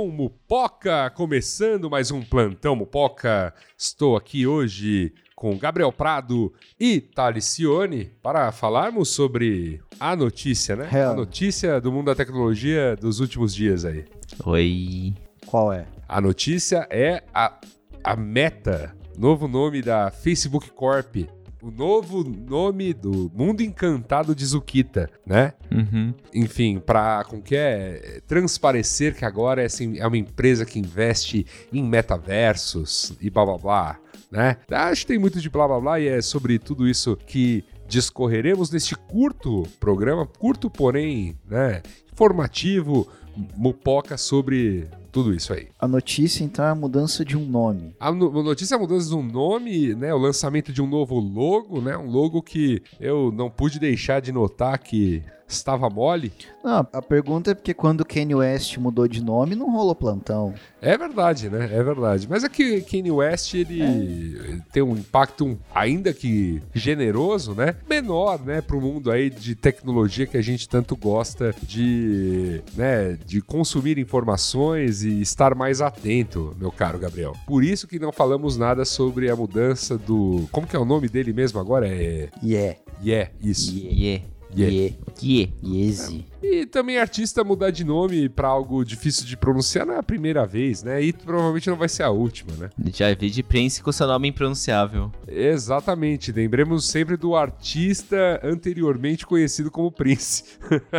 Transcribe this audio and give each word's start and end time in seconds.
Plantão 0.00 0.08
Mupoca, 0.08 1.10
começando 1.10 1.90
mais 1.90 2.10
um 2.10 2.22
Plantão 2.22 2.74
Mupoca. 2.74 3.52
Estou 3.76 4.16
aqui 4.16 4.46
hoje 4.46 5.12
com 5.36 5.58
Gabriel 5.58 5.92
Prado 5.92 6.54
e 6.78 7.00
Talicione 7.02 8.06
para 8.22 8.50
falarmos 8.50 9.10
sobre 9.10 9.78
a 9.98 10.16
notícia, 10.16 10.74
né? 10.74 10.88
Real. 10.88 11.12
A 11.12 11.16
notícia 11.16 11.78
do 11.82 11.92
mundo 11.92 12.06
da 12.06 12.14
tecnologia 12.14 12.96
dos 12.96 13.20
últimos 13.20 13.54
dias 13.54 13.84
aí. 13.84 14.06
Oi. 14.46 15.14
Qual 15.46 15.70
é? 15.70 15.86
A 16.08 16.18
notícia 16.18 16.86
é 16.88 17.22
a, 17.34 17.60
a 18.02 18.16
Meta, 18.16 18.96
novo 19.18 19.46
nome 19.46 19.82
da 19.82 20.10
Facebook 20.10 20.70
Corp. 20.70 21.16
O 21.62 21.70
novo 21.70 22.24
nome 22.24 22.94
do 22.94 23.30
mundo 23.34 23.60
encantado 23.60 24.34
de 24.34 24.46
Zukita, 24.46 25.10
né? 25.26 25.52
Uhum. 25.70 26.14
enfim, 26.34 26.78
para 26.78 27.22
com 27.24 27.40
que 27.40 27.54
é 27.54 28.20
transparecer 28.26 29.14
que 29.14 29.24
agora 29.24 29.62
é, 29.62 29.68
é 29.98 30.06
uma 30.06 30.16
empresa 30.16 30.64
que 30.64 30.78
investe 30.78 31.46
em 31.72 31.82
metaversos 31.82 33.12
e 33.20 33.28
blá 33.28 33.44
blá 33.44 33.58
blá, 33.58 34.00
né? 34.30 34.56
Acho 34.70 35.02
que 35.02 35.08
tem 35.08 35.18
muito 35.18 35.40
de 35.40 35.50
blá 35.50 35.68
blá 35.68 35.80
blá 35.80 36.00
e 36.00 36.08
é 36.08 36.22
sobre 36.22 36.58
tudo 36.58 36.88
isso 36.88 37.16
que 37.16 37.64
discorreremos 37.86 38.70
neste 38.70 38.94
curto 38.94 39.64
programa, 39.78 40.24
curto 40.24 40.70
porém, 40.70 41.36
né, 41.48 41.82
informativo, 42.12 43.08
mupoca 43.56 44.16
sobre 44.16 44.88
tudo 45.10 45.34
isso 45.34 45.52
aí. 45.52 45.68
A 45.78 45.86
notícia, 45.88 46.44
então, 46.44 46.64
é 46.64 46.70
a 46.70 46.74
mudança 46.74 47.24
de 47.24 47.36
um 47.36 47.44
nome. 47.44 47.94
A 48.00 48.10
no- 48.12 48.42
notícia 48.42 48.74
é 48.74 48.76
a 48.76 48.80
mudança 48.80 49.08
de 49.08 49.14
um 49.14 49.22
nome, 49.22 49.94
né? 49.94 50.12
O 50.14 50.18
lançamento 50.18 50.72
de 50.72 50.80
um 50.80 50.86
novo 50.86 51.18
logo, 51.18 51.80
né? 51.80 51.96
Um 51.96 52.10
logo 52.10 52.42
que 52.42 52.82
eu 53.00 53.32
não 53.32 53.50
pude 53.50 53.78
deixar 53.78 54.20
de 54.20 54.32
notar 54.32 54.78
que 54.78 55.22
estava 55.50 55.88
mole. 55.90 56.32
Não, 56.62 56.86
a 56.92 57.02
pergunta 57.02 57.50
é 57.50 57.54
porque 57.54 57.74
quando 57.74 58.02
o 58.02 58.06
Kanye 58.06 58.34
West 58.34 58.76
mudou 58.78 59.08
de 59.08 59.22
nome, 59.22 59.54
não 59.54 59.70
rolou 59.70 59.94
plantão. 59.94 60.54
É 60.80 60.96
verdade, 60.96 61.48
né? 61.48 61.68
É 61.72 61.82
verdade. 61.82 62.26
Mas 62.28 62.44
é 62.44 62.48
que 62.48 62.80
Kanye 62.82 63.10
West, 63.10 63.54
ele 63.54 64.62
tem 64.72 64.82
um 64.82 64.96
impacto, 64.96 65.58
ainda 65.74 66.12
que 66.12 66.62
generoso, 66.74 67.54
né? 67.54 67.76
Menor, 67.88 68.40
né? 68.44 68.60
Pro 68.60 68.80
mundo 68.80 69.10
aí 69.10 69.30
de 69.30 69.54
tecnologia 69.54 70.26
que 70.26 70.36
a 70.36 70.42
gente 70.42 70.68
tanto 70.68 70.96
gosta 70.96 71.54
de, 71.62 72.62
né? 72.74 73.18
De 73.26 73.40
consumir 73.40 73.98
informações 73.98 75.02
e 75.02 75.20
estar 75.20 75.54
mais 75.54 75.80
atento, 75.80 76.54
meu 76.58 76.70
caro 76.70 76.98
Gabriel. 76.98 77.34
Por 77.46 77.64
isso 77.64 77.88
que 77.88 77.98
não 77.98 78.12
falamos 78.12 78.56
nada 78.56 78.84
sobre 78.84 79.30
a 79.30 79.36
mudança 79.36 79.96
do... 79.98 80.48
Como 80.52 80.66
que 80.66 80.76
é 80.76 80.78
o 80.78 80.84
nome 80.84 81.08
dele 81.08 81.32
mesmo 81.32 81.58
agora? 81.58 81.88
É... 81.88 82.28
Yeah. 82.42 82.78
Yeah, 83.02 83.30
isso. 83.40 83.74
Yeah. 83.74 84.24
Yeah. 84.54 84.68
Yeah. 84.68 84.90
Yeah. 85.20 85.46
Yeezy. 85.62 86.24
E 86.42 86.64
também 86.66 86.98
artista 86.98 87.44
mudar 87.44 87.70
de 87.70 87.84
nome 87.84 88.28
pra 88.28 88.48
algo 88.48 88.84
difícil 88.84 89.26
de 89.26 89.36
pronunciar 89.36 89.86
não 89.86 89.94
é 89.94 89.98
a 89.98 90.02
primeira 90.02 90.46
vez, 90.46 90.82
né? 90.82 91.02
E 91.02 91.12
provavelmente 91.12 91.68
não 91.68 91.76
vai 91.76 91.88
ser 91.88 92.02
a 92.02 92.10
última, 92.10 92.52
né? 92.56 92.70
Já 92.94 93.12
vi 93.14 93.30
de 93.30 93.42
Prince 93.42 93.82
com 93.82 93.92
seu 93.92 94.06
nome 94.06 94.28
impronunciável. 94.28 95.12
Exatamente. 95.28 96.32
Lembremos 96.32 96.86
sempre 96.86 97.16
do 97.16 97.36
artista 97.36 98.40
anteriormente 98.42 99.26
conhecido 99.26 99.70
como 99.70 99.90
Prince. 99.90 100.44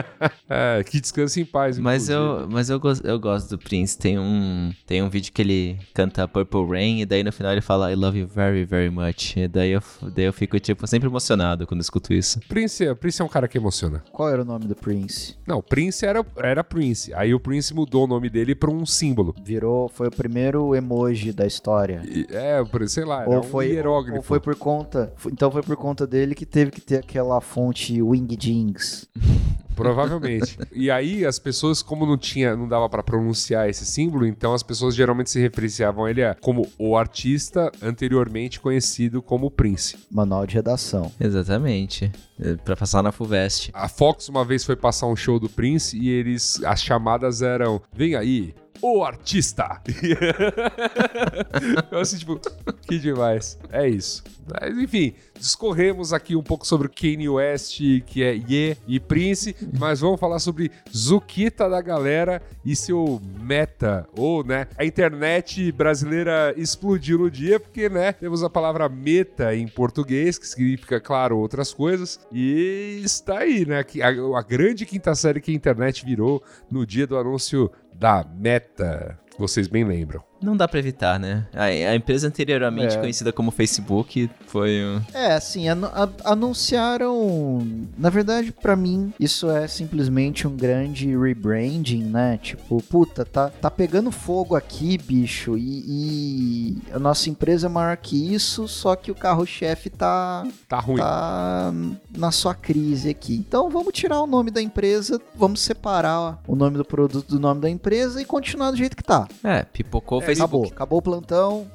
É, 0.50 0.84
que 0.84 1.00
descanse 1.00 1.40
em 1.40 1.46
paz. 1.46 1.78
Mas 1.78 2.10
eu, 2.10 2.48
mas 2.50 2.70
eu, 2.70 2.80
gosto, 2.80 3.06
eu 3.08 3.18
gosto 3.18 3.50
do 3.52 3.58
Prince. 3.58 3.98
Tem 3.98 4.20
um, 4.20 4.72
tem 4.86 5.02
um 5.02 5.10
vídeo 5.10 5.32
que 5.32 5.42
ele 5.42 5.80
canta 5.94 6.28
Purple 6.28 6.66
Rain 6.68 7.00
e 7.00 7.06
daí 7.06 7.24
no 7.24 7.32
final 7.32 7.54
ele 7.54 7.62
fala 7.62 7.92
I 7.92 7.96
love 7.96 8.20
you 8.20 8.28
very, 8.28 8.66
very 8.66 8.90
much. 8.90 9.38
E 9.38 9.48
daí 9.48 9.72
eu, 9.72 9.82
daí 10.14 10.26
eu 10.26 10.34
fico, 10.34 10.60
tipo, 10.60 10.86
sempre 10.88 11.08
emocionado 11.08 11.66
quando 11.66 11.80
escuto 11.80 12.14
isso. 12.14 12.40
Prince, 12.50 12.94
Prince 12.96 13.22
é 13.22 13.26
um 13.26 13.30
cara 13.30 13.48
que 13.48 13.58
emociona. 13.58 14.04
Qual 14.12 14.30
era 14.30 14.42
o 14.42 14.46
nome 14.46 14.66
do 14.66 14.76
Prince? 14.76 15.31
Não, 15.46 15.62
Prince 15.62 16.06
era, 16.06 16.26
era 16.38 16.64
Prince. 16.64 17.14
Aí 17.14 17.34
o 17.34 17.40
Prince 17.40 17.74
mudou 17.74 18.04
o 18.04 18.08
nome 18.08 18.30
dele 18.30 18.56
pra 18.56 18.70
um 18.72 18.86
símbolo. 18.86 19.36
Virou, 19.44 19.88
foi 19.90 20.08
o 20.08 20.12
primeiro 20.12 20.76
emoji 20.76 21.32
da 21.32 21.46
história. 21.46 22.02
E- 22.06 22.28
É, 22.32 22.62
sei 22.88 23.06
lá, 23.06 23.22
era 23.22 23.30
Ou 23.30 23.40
um 23.40 23.44
foi, 23.44 23.68
hierógrafo. 23.70 24.18
ou 24.18 24.24
foi 24.24 24.40
por 24.40 24.56
conta. 24.56 25.14
Então 25.28 25.52
foi 25.52 25.62
por 25.62 25.76
conta 25.76 26.06
dele 26.08 26.34
que 26.36 26.46
teve 26.46 26.72
que 26.72 26.82
ter 26.82 26.98
aquela 26.98 27.40
fonte 27.42 28.02
Wing 28.02 28.36
Jeans. 28.40 29.08
Provavelmente. 29.76 30.58
e 30.72 30.90
aí 30.92 31.26
as 31.26 31.40
pessoas, 31.40 31.82
como 31.82 32.06
não 32.06 32.18
tinha, 32.18 32.56
não 32.56 32.68
dava 32.68 32.88
pra 32.90 33.02
pronunciar 33.04 33.70
esse 33.70 33.86
símbolo, 33.86 34.26
então 34.26 34.54
as 34.54 34.64
pessoas 34.64 34.96
geralmente 34.96 35.30
se 35.30 35.40
referenciavam 35.40 36.06
a 36.06 36.10
ele 36.10 36.24
a- 36.24 36.36
como 36.40 36.68
o 36.78 36.96
artista 36.98 37.72
anteriormente 37.82 38.60
conhecido 38.60 39.22
como 39.22 39.50
Prince. 39.52 39.98
Manual 40.12 40.46
de 40.46 40.56
redação. 40.56 41.12
Exatamente. 41.20 42.12
É, 42.40 42.56
Pra 42.56 42.76
passar 42.76 43.02
na 43.04 43.12
Fulvest. 43.12 43.70
A 43.74 43.88
Fox 43.88 44.28
uma 44.30 44.44
vez 44.44 44.64
foi 44.64 44.76
passar 44.76 45.08
um 45.08 45.16
show 45.16 45.40
do 45.40 45.48
Prince 45.50 45.98
e 45.98 46.10
eles 46.10 46.62
as 46.64 46.82
chamadas 46.82 47.42
eram: 47.42 47.82
"Vem 47.94 48.16
aí, 48.16 48.54
o 48.82 49.04
artista". 49.04 49.82
Eu 51.92 52.00
assim, 52.00 52.18
tipo, 52.18 52.40
que 52.82 53.00
demais. 53.00 53.58
É 53.72 53.88
isso. 53.88 54.24
Mas, 54.48 54.78
enfim, 54.78 55.14
discorremos 55.38 56.14
aqui 56.14 56.36
um 56.36 56.44
pouco 56.44 56.66
sobre 56.66 56.90
Kanye 56.90 57.30
West, 57.30 57.80
que 58.06 58.24
é 58.24 58.34
Ye 58.34 58.78
e 58.88 59.00
Prince, 59.00 59.56
mas 59.78 60.02
vamos 60.02 60.20
falar 60.20 60.40
sobre 60.40 60.72
Zukita 60.96 61.70
da 61.70 61.82
galera 61.82 62.42
e 62.66 62.76
seu 62.76 63.22
meta, 63.40 64.08
ou, 64.18 64.44
né, 64.44 64.68
a 64.78 64.86
internet 64.86 65.72
brasileira 65.72 66.54
explodiu 66.58 67.20
no 67.20 67.32
dia, 67.32 67.60
porque, 67.60 67.90
né, 67.90 68.14
temos 68.14 68.44
a 68.44 68.50
palavra 68.50 68.90
meta 68.90 69.56
em 69.56 69.68
português, 69.68 70.38
que 70.38 70.48
significa, 70.48 71.00
claro, 71.00 71.38
outras 71.38 71.74
coisas, 71.74 72.20
e 72.32 73.02
está 73.04 73.40
aí, 73.40 73.66
né, 73.66 73.84
a, 74.02 74.40
a 74.40 74.42
grande 74.42 74.86
quinta 74.86 75.14
série 75.16 75.42
que 75.42 75.52
a 75.52 75.56
internet 75.56 76.06
virou 76.06 76.44
no 76.70 76.86
dia 76.86 77.08
do 77.08 77.18
anúncio 77.18 77.72
da 77.94 78.24
meta. 78.24 79.18
Vocês 79.42 79.68
bem 79.68 79.84
lembram. 79.84 80.22
Não 80.42 80.56
dá 80.58 80.68
pra 80.68 80.80
evitar, 80.80 81.20
né? 81.20 81.46
A, 81.54 81.66
a 81.66 81.96
empresa 81.96 82.28
anteriormente 82.28 82.96
É. 82.96 83.00
conhecida 83.00 83.32
como 83.32 83.52
Facebook 83.52 84.30
foi 84.48 84.84
um... 84.84 85.02
É, 85.14 85.34
assim, 85.34 85.68
anu- 85.70 85.88
a- 85.94 86.10
anunciaram. 86.26 87.60
Na 87.98 88.10
verdade, 88.10 88.52
pra 88.52 88.76
mim, 88.76 89.14
isso 89.20 89.50
é 89.50 89.68
simplesmente 89.68 90.48
um 90.48 90.56
grande 90.56 91.16
rebranding, 91.16 92.04
né? 92.06 92.38
Tipo, 92.42 92.82
puta, 92.84 93.24
tá, 93.26 93.50
tá 93.50 93.70
pegando 93.70 94.12
fogo 94.12 94.56
aqui, 94.56 94.98
bicho, 94.98 95.58
e, 95.58 95.84
e 95.88 96.78
a 96.94 97.00
nossa 97.00 97.30
empresa 97.30 97.68
é 97.68 97.70
maior 97.70 97.96
que 97.98 98.34
isso, 98.34 98.68
só 98.68 98.96
que 98.96 99.12
o 99.12 99.16
carro-chefe 99.16 99.90
tá, 99.90 100.44
Tá 100.68 100.80
ruim. 100.80 100.98
tá 100.98 101.72
na 102.18 102.32
sua 102.32 102.54
crise 102.56 103.10
aqui. 103.10 103.36
Então 103.36 103.70
vamos 103.70 103.94
tirar 103.94 104.22
o 104.22 104.28
nome 104.28 104.50
da 104.52 104.62
empresa, 104.62 105.22
vamos 105.36 105.62
separar 105.62 106.40
o 106.48 106.56
nome 106.56 106.78
do 106.78 106.86
produto 106.86 107.28
do 107.28 107.40
nome 107.40 107.62
da 107.62 107.70
empresa 107.70 108.22
e 108.22 108.26
continuar 108.26 108.72
do 108.72 108.78
jeito 108.78 108.96
que 108.98 109.04
tá. 109.04 109.28
É, 109.44 109.64
pipocou 109.64 110.20
o 110.20 110.22
Acabou, 110.22 110.36
Facebook. 110.36 110.74
acabou 110.74 111.00
o 111.00 111.02
plantão. 111.02 111.68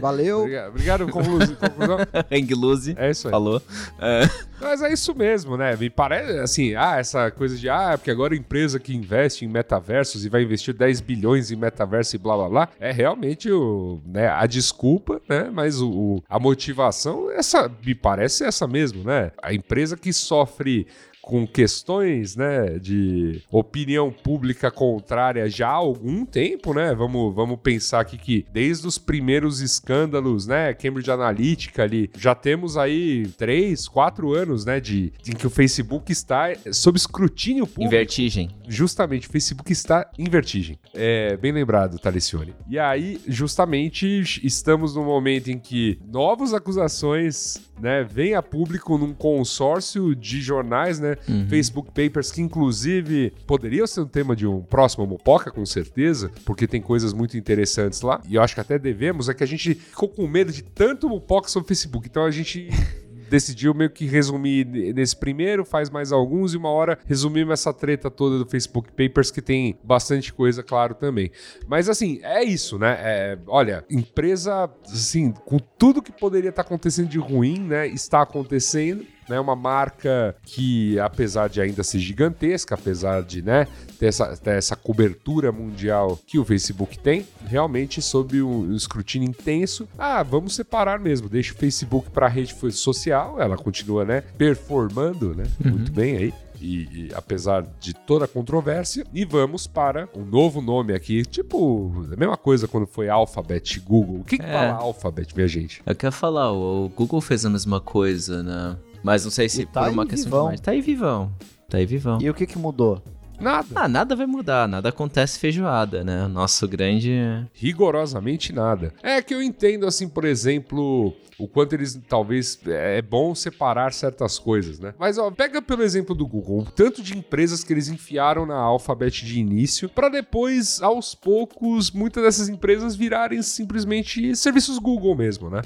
Valeu. 0.00 0.40
Obrigado, 0.40 0.68
obrigado 0.68 1.08
conclusão. 1.08 1.54
conclusão. 1.56 1.98
Hang 2.30 2.54
loose. 2.54 2.94
É 2.98 3.10
isso 3.10 3.28
aí. 3.28 3.32
Falou. 3.32 3.62
É. 4.00 4.22
Mas 4.60 4.82
é 4.82 4.92
isso 4.92 5.14
mesmo, 5.14 5.56
né? 5.56 5.76
Me 5.76 5.90
parece 5.90 6.38
assim, 6.38 6.74
ah, 6.74 6.96
essa 6.98 7.30
coisa 7.30 7.56
de, 7.56 7.68
ah, 7.68 7.92
porque 7.96 8.10
agora 8.10 8.34
a 8.34 8.36
empresa 8.36 8.78
que 8.78 8.94
investe 8.94 9.44
em 9.44 9.48
metaversos 9.48 10.24
e 10.24 10.28
vai 10.28 10.42
investir 10.42 10.72
10 10.74 11.00
bilhões 11.00 11.50
em 11.50 11.56
metaverso 11.56 12.14
e 12.14 12.18
blá 12.18 12.36
blá 12.36 12.48
blá, 12.48 12.68
é 12.78 12.92
realmente 12.92 13.50
o, 13.50 14.00
né, 14.06 14.28
a 14.28 14.46
desculpa, 14.46 15.20
né? 15.28 15.50
Mas 15.52 15.80
o, 15.80 15.90
o- 15.90 16.22
a 16.28 16.38
motivação, 16.38 17.30
essa 17.30 17.70
me 17.84 17.94
parece 17.94 18.44
essa 18.44 18.66
mesmo, 18.66 19.02
né? 19.04 19.32
A 19.42 19.52
empresa 19.52 19.96
que 19.96 20.12
sofre 20.12 20.86
com 21.22 21.46
questões, 21.46 22.34
né, 22.34 22.78
de 22.80 23.40
opinião 23.50 24.10
pública 24.10 24.70
contrária 24.70 25.48
já 25.48 25.68
há 25.68 25.74
algum 25.74 26.26
tempo, 26.26 26.74
né? 26.74 26.92
Vamos, 26.94 27.32
vamos 27.34 27.58
pensar 27.62 28.00
aqui 28.00 28.18
que 28.18 28.44
desde 28.52 28.86
os 28.86 28.98
primeiros 28.98 29.60
escândalos, 29.60 30.46
né, 30.46 30.74
Cambridge 30.74 31.10
Analytica 31.10 31.84
ali, 31.84 32.10
já 32.18 32.34
temos 32.34 32.76
aí 32.76 33.26
três, 33.38 33.86
quatro 33.86 34.32
anos, 34.34 34.64
né, 34.64 34.80
de, 34.80 35.12
em 35.26 35.32
que 35.32 35.46
o 35.46 35.50
Facebook 35.50 36.10
está 36.10 36.48
sob 36.72 36.98
escrutínio 36.98 37.66
público. 37.66 37.84
Em 37.84 37.88
vertigem. 37.88 38.50
Justamente, 38.66 39.28
o 39.28 39.30
Facebook 39.30 39.72
está 39.72 40.10
em 40.18 40.28
vertigem. 40.28 40.78
É 40.92 41.36
bem 41.36 41.52
lembrado, 41.52 41.98
Talicione. 41.98 42.54
E 42.68 42.78
aí, 42.78 43.20
justamente, 43.28 44.22
estamos 44.42 44.94
no 44.94 45.04
momento 45.04 45.50
em 45.50 45.58
que 45.58 46.00
novas 46.04 46.52
acusações, 46.52 47.60
né, 47.80 48.02
vêm 48.02 48.34
a 48.34 48.42
público 48.42 48.98
num 48.98 49.14
consórcio 49.14 50.16
de 50.16 50.40
jornais, 50.40 50.98
né, 50.98 51.11
Facebook 51.48 51.90
Papers, 51.90 52.30
que 52.30 52.40
inclusive 52.40 53.32
poderia 53.46 53.86
ser 53.86 54.00
um 54.00 54.06
tema 54.06 54.34
de 54.34 54.46
um 54.46 54.62
próximo 54.62 55.06
Mopoca, 55.06 55.50
com 55.50 55.64
certeza, 55.66 56.30
porque 56.44 56.66
tem 56.66 56.80
coisas 56.80 57.12
muito 57.12 57.36
interessantes 57.36 58.00
lá. 58.02 58.20
E 58.28 58.36
eu 58.36 58.42
acho 58.42 58.54
que 58.54 58.60
até 58.60 58.78
devemos, 58.78 59.28
é 59.28 59.34
que 59.34 59.44
a 59.44 59.46
gente 59.46 59.74
ficou 59.74 60.08
com 60.08 60.26
medo 60.26 60.52
de 60.52 60.62
tanto 60.62 61.08
Mopoca 61.08 61.48
sobre 61.48 61.68
Facebook. 61.68 62.08
Então 62.08 62.24
a 62.24 62.30
gente 62.30 62.68
decidiu 63.32 63.72
meio 63.72 63.88
que 63.88 64.04
resumir 64.04 64.66
nesse 64.66 65.16
primeiro, 65.16 65.64
faz 65.64 65.88
mais 65.88 66.12
alguns, 66.12 66.52
e 66.52 66.58
uma 66.58 66.68
hora 66.68 66.98
resumimos 67.06 67.54
essa 67.54 67.72
treta 67.72 68.10
toda 68.10 68.38
do 68.38 68.44
Facebook 68.44 68.90
Papers, 68.92 69.30
que 69.30 69.40
tem 69.40 69.78
bastante 69.82 70.30
coisa, 70.34 70.62
claro, 70.62 70.94
também. 70.94 71.30
Mas 71.66 71.88
assim, 71.88 72.20
é 72.22 72.44
isso, 72.44 72.78
né? 72.78 72.94
É, 73.00 73.38
olha, 73.46 73.86
empresa, 73.88 74.70
assim, 74.84 75.32
com 75.32 75.58
tudo 75.58 76.02
que 76.02 76.12
poderia 76.12 76.50
estar 76.50 76.60
acontecendo 76.60 77.08
de 77.08 77.18
ruim, 77.18 77.58
né? 77.58 77.86
Está 77.86 78.20
acontecendo 78.20 79.06
né, 79.32 79.40
uma 79.40 79.56
marca 79.56 80.36
que, 80.44 80.98
apesar 81.00 81.48
de 81.48 81.60
ainda 81.60 81.82
ser 81.82 81.98
gigantesca, 81.98 82.74
apesar 82.74 83.22
de 83.22 83.40
né, 83.40 83.66
ter, 83.98 84.06
essa, 84.06 84.36
ter 84.36 84.56
essa 84.56 84.76
cobertura 84.76 85.50
mundial 85.50 86.18
que 86.26 86.38
o 86.38 86.44
Facebook 86.44 86.98
tem, 86.98 87.26
realmente 87.46 88.02
sob 88.02 88.42
um 88.42 88.74
escrutínio 88.74 89.26
intenso, 89.28 89.88
ah, 89.98 90.22
vamos 90.22 90.54
separar 90.54 91.00
mesmo, 91.00 91.28
deixa 91.30 91.54
o 91.54 91.56
Facebook 91.56 92.10
para 92.10 92.26
a 92.26 92.28
rede 92.28 92.54
social, 92.72 93.40
ela 93.40 93.56
continua 93.56 94.04
né, 94.04 94.22
performando 94.36 95.34
né, 95.34 95.44
muito 95.64 95.90
bem 95.90 96.16
aí. 96.16 96.34
E, 96.60 97.08
e, 97.08 97.10
apesar 97.14 97.66
de 97.80 97.92
toda 97.92 98.24
a 98.24 98.28
controvérsia, 98.28 99.04
e 99.12 99.24
vamos 99.24 99.66
para 99.66 100.08
um 100.14 100.24
novo 100.24 100.60
nome 100.62 100.94
aqui, 100.94 101.24
tipo, 101.24 101.92
a 102.12 102.16
mesma 102.16 102.36
coisa 102.36 102.68
quando 102.68 102.86
foi 102.86 103.08
Alphabet, 103.08 103.80
Google. 103.80 104.20
O 104.20 104.24
que, 104.24 104.38
que 104.38 104.44
É. 104.44 104.52
fala 104.52 104.74
Alphabet, 104.74 105.34
minha 105.34 105.48
gente? 105.48 105.82
Eu 105.84 105.96
quero 105.96 106.12
falar, 106.12 106.52
o 106.52 106.88
Google 106.94 107.20
fez 107.20 107.44
a 107.44 107.50
mesma 107.50 107.80
coisa, 107.80 108.44
né? 108.44 108.76
Mas 109.02 109.24
não 109.24 109.30
sei 109.30 109.48
se 109.48 109.66
tá 109.66 109.84
por 109.84 109.92
uma 109.92 110.06
questão 110.06 110.24
vivão. 110.30 110.40
de 110.40 110.46
imagem. 110.46 110.62
Tá 110.62 110.70
aí 110.72 110.80
vivão. 110.80 111.32
Tá 111.68 111.78
aí 111.78 111.86
vivão. 111.86 112.18
E 112.20 112.30
o 112.30 112.34
que 112.34 112.46
que 112.46 112.58
mudou? 112.58 113.02
Nada. 113.42 113.66
Ah, 113.74 113.88
nada 113.88 114.14
vai 114.14 114.26
mudar, 114.26 114.68
nada 114.68 114.88
acontece 114.88 115.38
feijoada, 115.38 116.04
né? 116.04 116.24
O 116.24 116.28
nosso 116.28 116.66
grande. 116.68 117.12
rigorosamente 117.52 118.52
nada. 118.52 118.94
É 119.02 119.20
que 119.20 119.34
eu 119.34 119.42
entendo, 119.42 119.86
assim, 119.86 120.08
por 120.08 120.24
exemplo, 120.24 121.14
o 121.38 121.48
quanto 121.48 121.74
eles 121.74 122.00
talvez 122.08 122.58
é 122.66 123.02
bom 123.02 123.34
separar 123.34 123.92
certas 123.92 124.38
coisas, 124.38 124.78
né? 124.78 124.94
Mas 124.98 125.18
ó, 125.18 125.30
pega 125.30 125.60
pelo 125.60 125.82
exemplo 125.82 126.14
do 126.14 126.26
Google, 126.26 126.60
o 126.60 126.70
tanto 126.70 127.02
de 127.02 127.16
empresas 127.16 127.64
que 127.64 127.72
eles 127.72 127.88
enfiaram 127.88 128.46
na 128.46 128.56
Alphabet 128.56 129.24
de 129.24 129.40
início, 129.40 129.88
para 129.88 130.08
depois, 130.08 130.80
aos 130.80 131.14
poucos, 131.14 131.90
muitas 131.90 132.22
dessas 132.22 132.48
empresas 132.48 132.94
virarem 132.94 133.42
simplesmente 133.42 134.36
serviços 134.36 134.78
Google 134.78 135.16
mesmo, 135.16 135.50
né? 135.50 135.62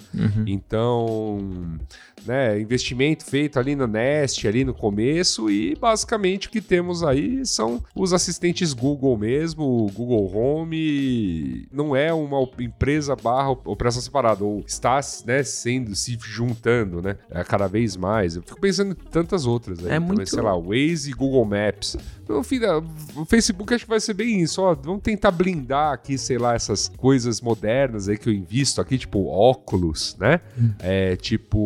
Então, 0.46 1.38
né, 2.24 2.58
investimento 2.60 3.24
feito 3.24 3.58
ali 3.58 3.76
na 3.76 3.86
Nest, 3.86 4.46
ali 4.46 4.64
no 4.64 4.72
começo, 4.74 5.50
e 5.50 5.74
basicamente 5.74 6.48
o 6.48 6.50
que 6.50 6.60
temos 6.60 7.02
aí 7.02 7.44
são 7.44 7.65
os 7.94 8.12
assistentes 8.12 8.72
Google 8.72 9.16
mesmo, 9.16 9.62
o 9.86 9.90
Google 9.92 10.30
Home, 10.34 11.66
não 11.72 11.94
é 11.94 12.12
uma 12.12 12.46
empresa 12.60 13.14
barra 13.16 13.50
op- 13.50 13.66
operação 13.66 14.00
separada, 14.02 14.44
ou 14.44 14.60
está 14.66 15.00
né, 15.26 15.42
sendo, 15.42 15.94
se 15.94 16.16
juntando, 16.20 17.00
né, 17.02 17.16
é, 17.30 17.42
cada 17.44 17.66
vez 17.66 17.96
mais. 17.96 18.36
Eu 18.36 18.42
fico 18.42 18.60
pensando 18.60 18.92
em 18.92 19.10
tantas 19.10 19.46
outras 19.46 19.78
aí, 19.80 19.86
É 19.86 19.94
também, 19.94 20.08
muito- 20.16 20.30
sei 20.30 20.42
lá, 20.42 20.56
Waze 20.56 21.10
e 21.10 21.14
Google 21.14 21.44
Maps. 21.44 21.96
No 22.28 22.42
fim, 22.42 22.58
da- 22.58 22.78
o 22.78 23.24
Facebook 23.24 23.72
acho 23.72 23.84
que 23.84 23.90
vai 23.90 24.00
ser 24.00 24.14
bem 24.14 24.40
isso, 24.42 24.60
ó, 24.62 24.74
vamos 24.74 25.02
tentar 25.02 25.30
blindar 25.30 25.92
aqui, 25.92 26.18
sei 26.18 26.38
lá, 26.38 26.54
essas 26.54 26.88
coisas 26.96 27.40
modernas 27.40 28.08
aí 28.08 28.18
que 28.18 28.28
eu 28.28 28.32
invisto 28.32 28.80
aqui, 28.80 28.98
tipo 28.98 29.26
óculos, 29.26 30.16
né? 30.18 30.40
É, 30.80 31.16
tipo, 31.16 31.58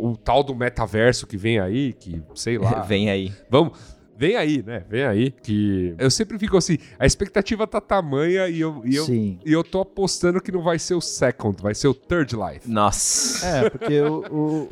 o 0.00 0.16
tal 0.16 0.42
do 0.42 0.54
metaverso 0.54 1.26
que 1.26 1.36
vem 1.36 1.58
aí, 1.58 1.92
que 1.92 2.20
sei 2.34 2.58
lá. 2.58 2.80
Vem 2.90 3.08
aí. 3.10 3.32
Vamos. 3.48 3.78
Vem 4.20 4.36
aí, 4.36 4.62
né? 4.62 4.84
Vem 4.86 5.02
aí. 5.02 5.30
Que 5.30 5.94
eu 5.96 6.10
sempre 6.10 6.38
fico 6.38 6.54
assim, 6.58 6.76
a 6.98 7.06
expectativa 7.06 7.66
tá 7.66 7.80
tamanha 7.80 8.48
e 8.48 8.60
eu, 8.60 8.82
e 8.84 8.94
eu, 8.94 9.06
Sim. 9.06 9.38
e 9.42 9.50
eu 9.50 9.64
tô 9.64 9.80
apostando 9.80 10.42
que 10.42 10.52
não 10.52 10.60
vai 10.60 10.78
ser 10.78 10.92
o 10.92 11.00
second, 11.00 11.56
vai 11.62 11.74
ser 11.74 11.88
o 11.88 11.94
third 11.94 12.36
life. 12.36 12.70
Nossa. 12.70 13.46
É, 13.46 13.70
porque 13.70 13.98
o, 14.02 14.18
o, 14.30 14.68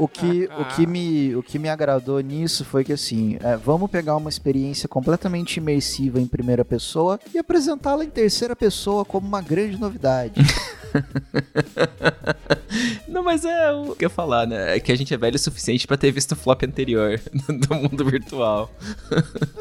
o, 0.00 0.04
o 0.04 0.06
que, 0.06 0.46
o, 0.58 0.64
que 0.76 0.86
me, 0.86 1.34
o 1.34 1.42
que 1.42 1.58
me 1.58 1.70
agradou 1.70 2.20
nisso 2.20 2.62
foi 2.62 2.84
que, 2.84 2.92
assim, 2.92 3.38
é, 3.42 3.56
vamos 3.56 3.90
pegar 3.90 4.14
uma 4.14 4.28
experiência 4.28 4.86
completamente 4.86 5.56
imersiva 5.56 6.20
em 6.20 6.26
primeira 6.26 6.62
pessoa 6.62 7.18
e 7.32 7.38
apresentá-la 7.38 8.04
em 8.04 8.10
terceira 8.10 8.54
pessoa 8.54 9.06
como 9.06 9.26
uma 9.26 9.40
grande 9.40 9.80
novidade. 9.80 10.34
Não, 13.08 13.22
mas 13.22 13.44
é 13.44 13.72
o 13.72 13.94
que 13.96 14.04
eu 14.04 14.08
ia 14.08 14.10
falar, 14.10 14.46
né? 14.46 14.76
É 14.76 14.80
que 14.80 14.92
a 14.92 14.96
gente 14.96 15.12
é 15.12 15.16
velho 15.16 15.36
o 15.36 15.38
suficiente 15.38 15.86
pra 15.86 15.96
ter 15.96 16.12
visto 16.12 16.32
o 16.32 16.36
flop 16.36 16.62
anterior 16.62 17.20
do 17.48 17.74
mundo 17.74 18.04
virtual. 18.04 18.70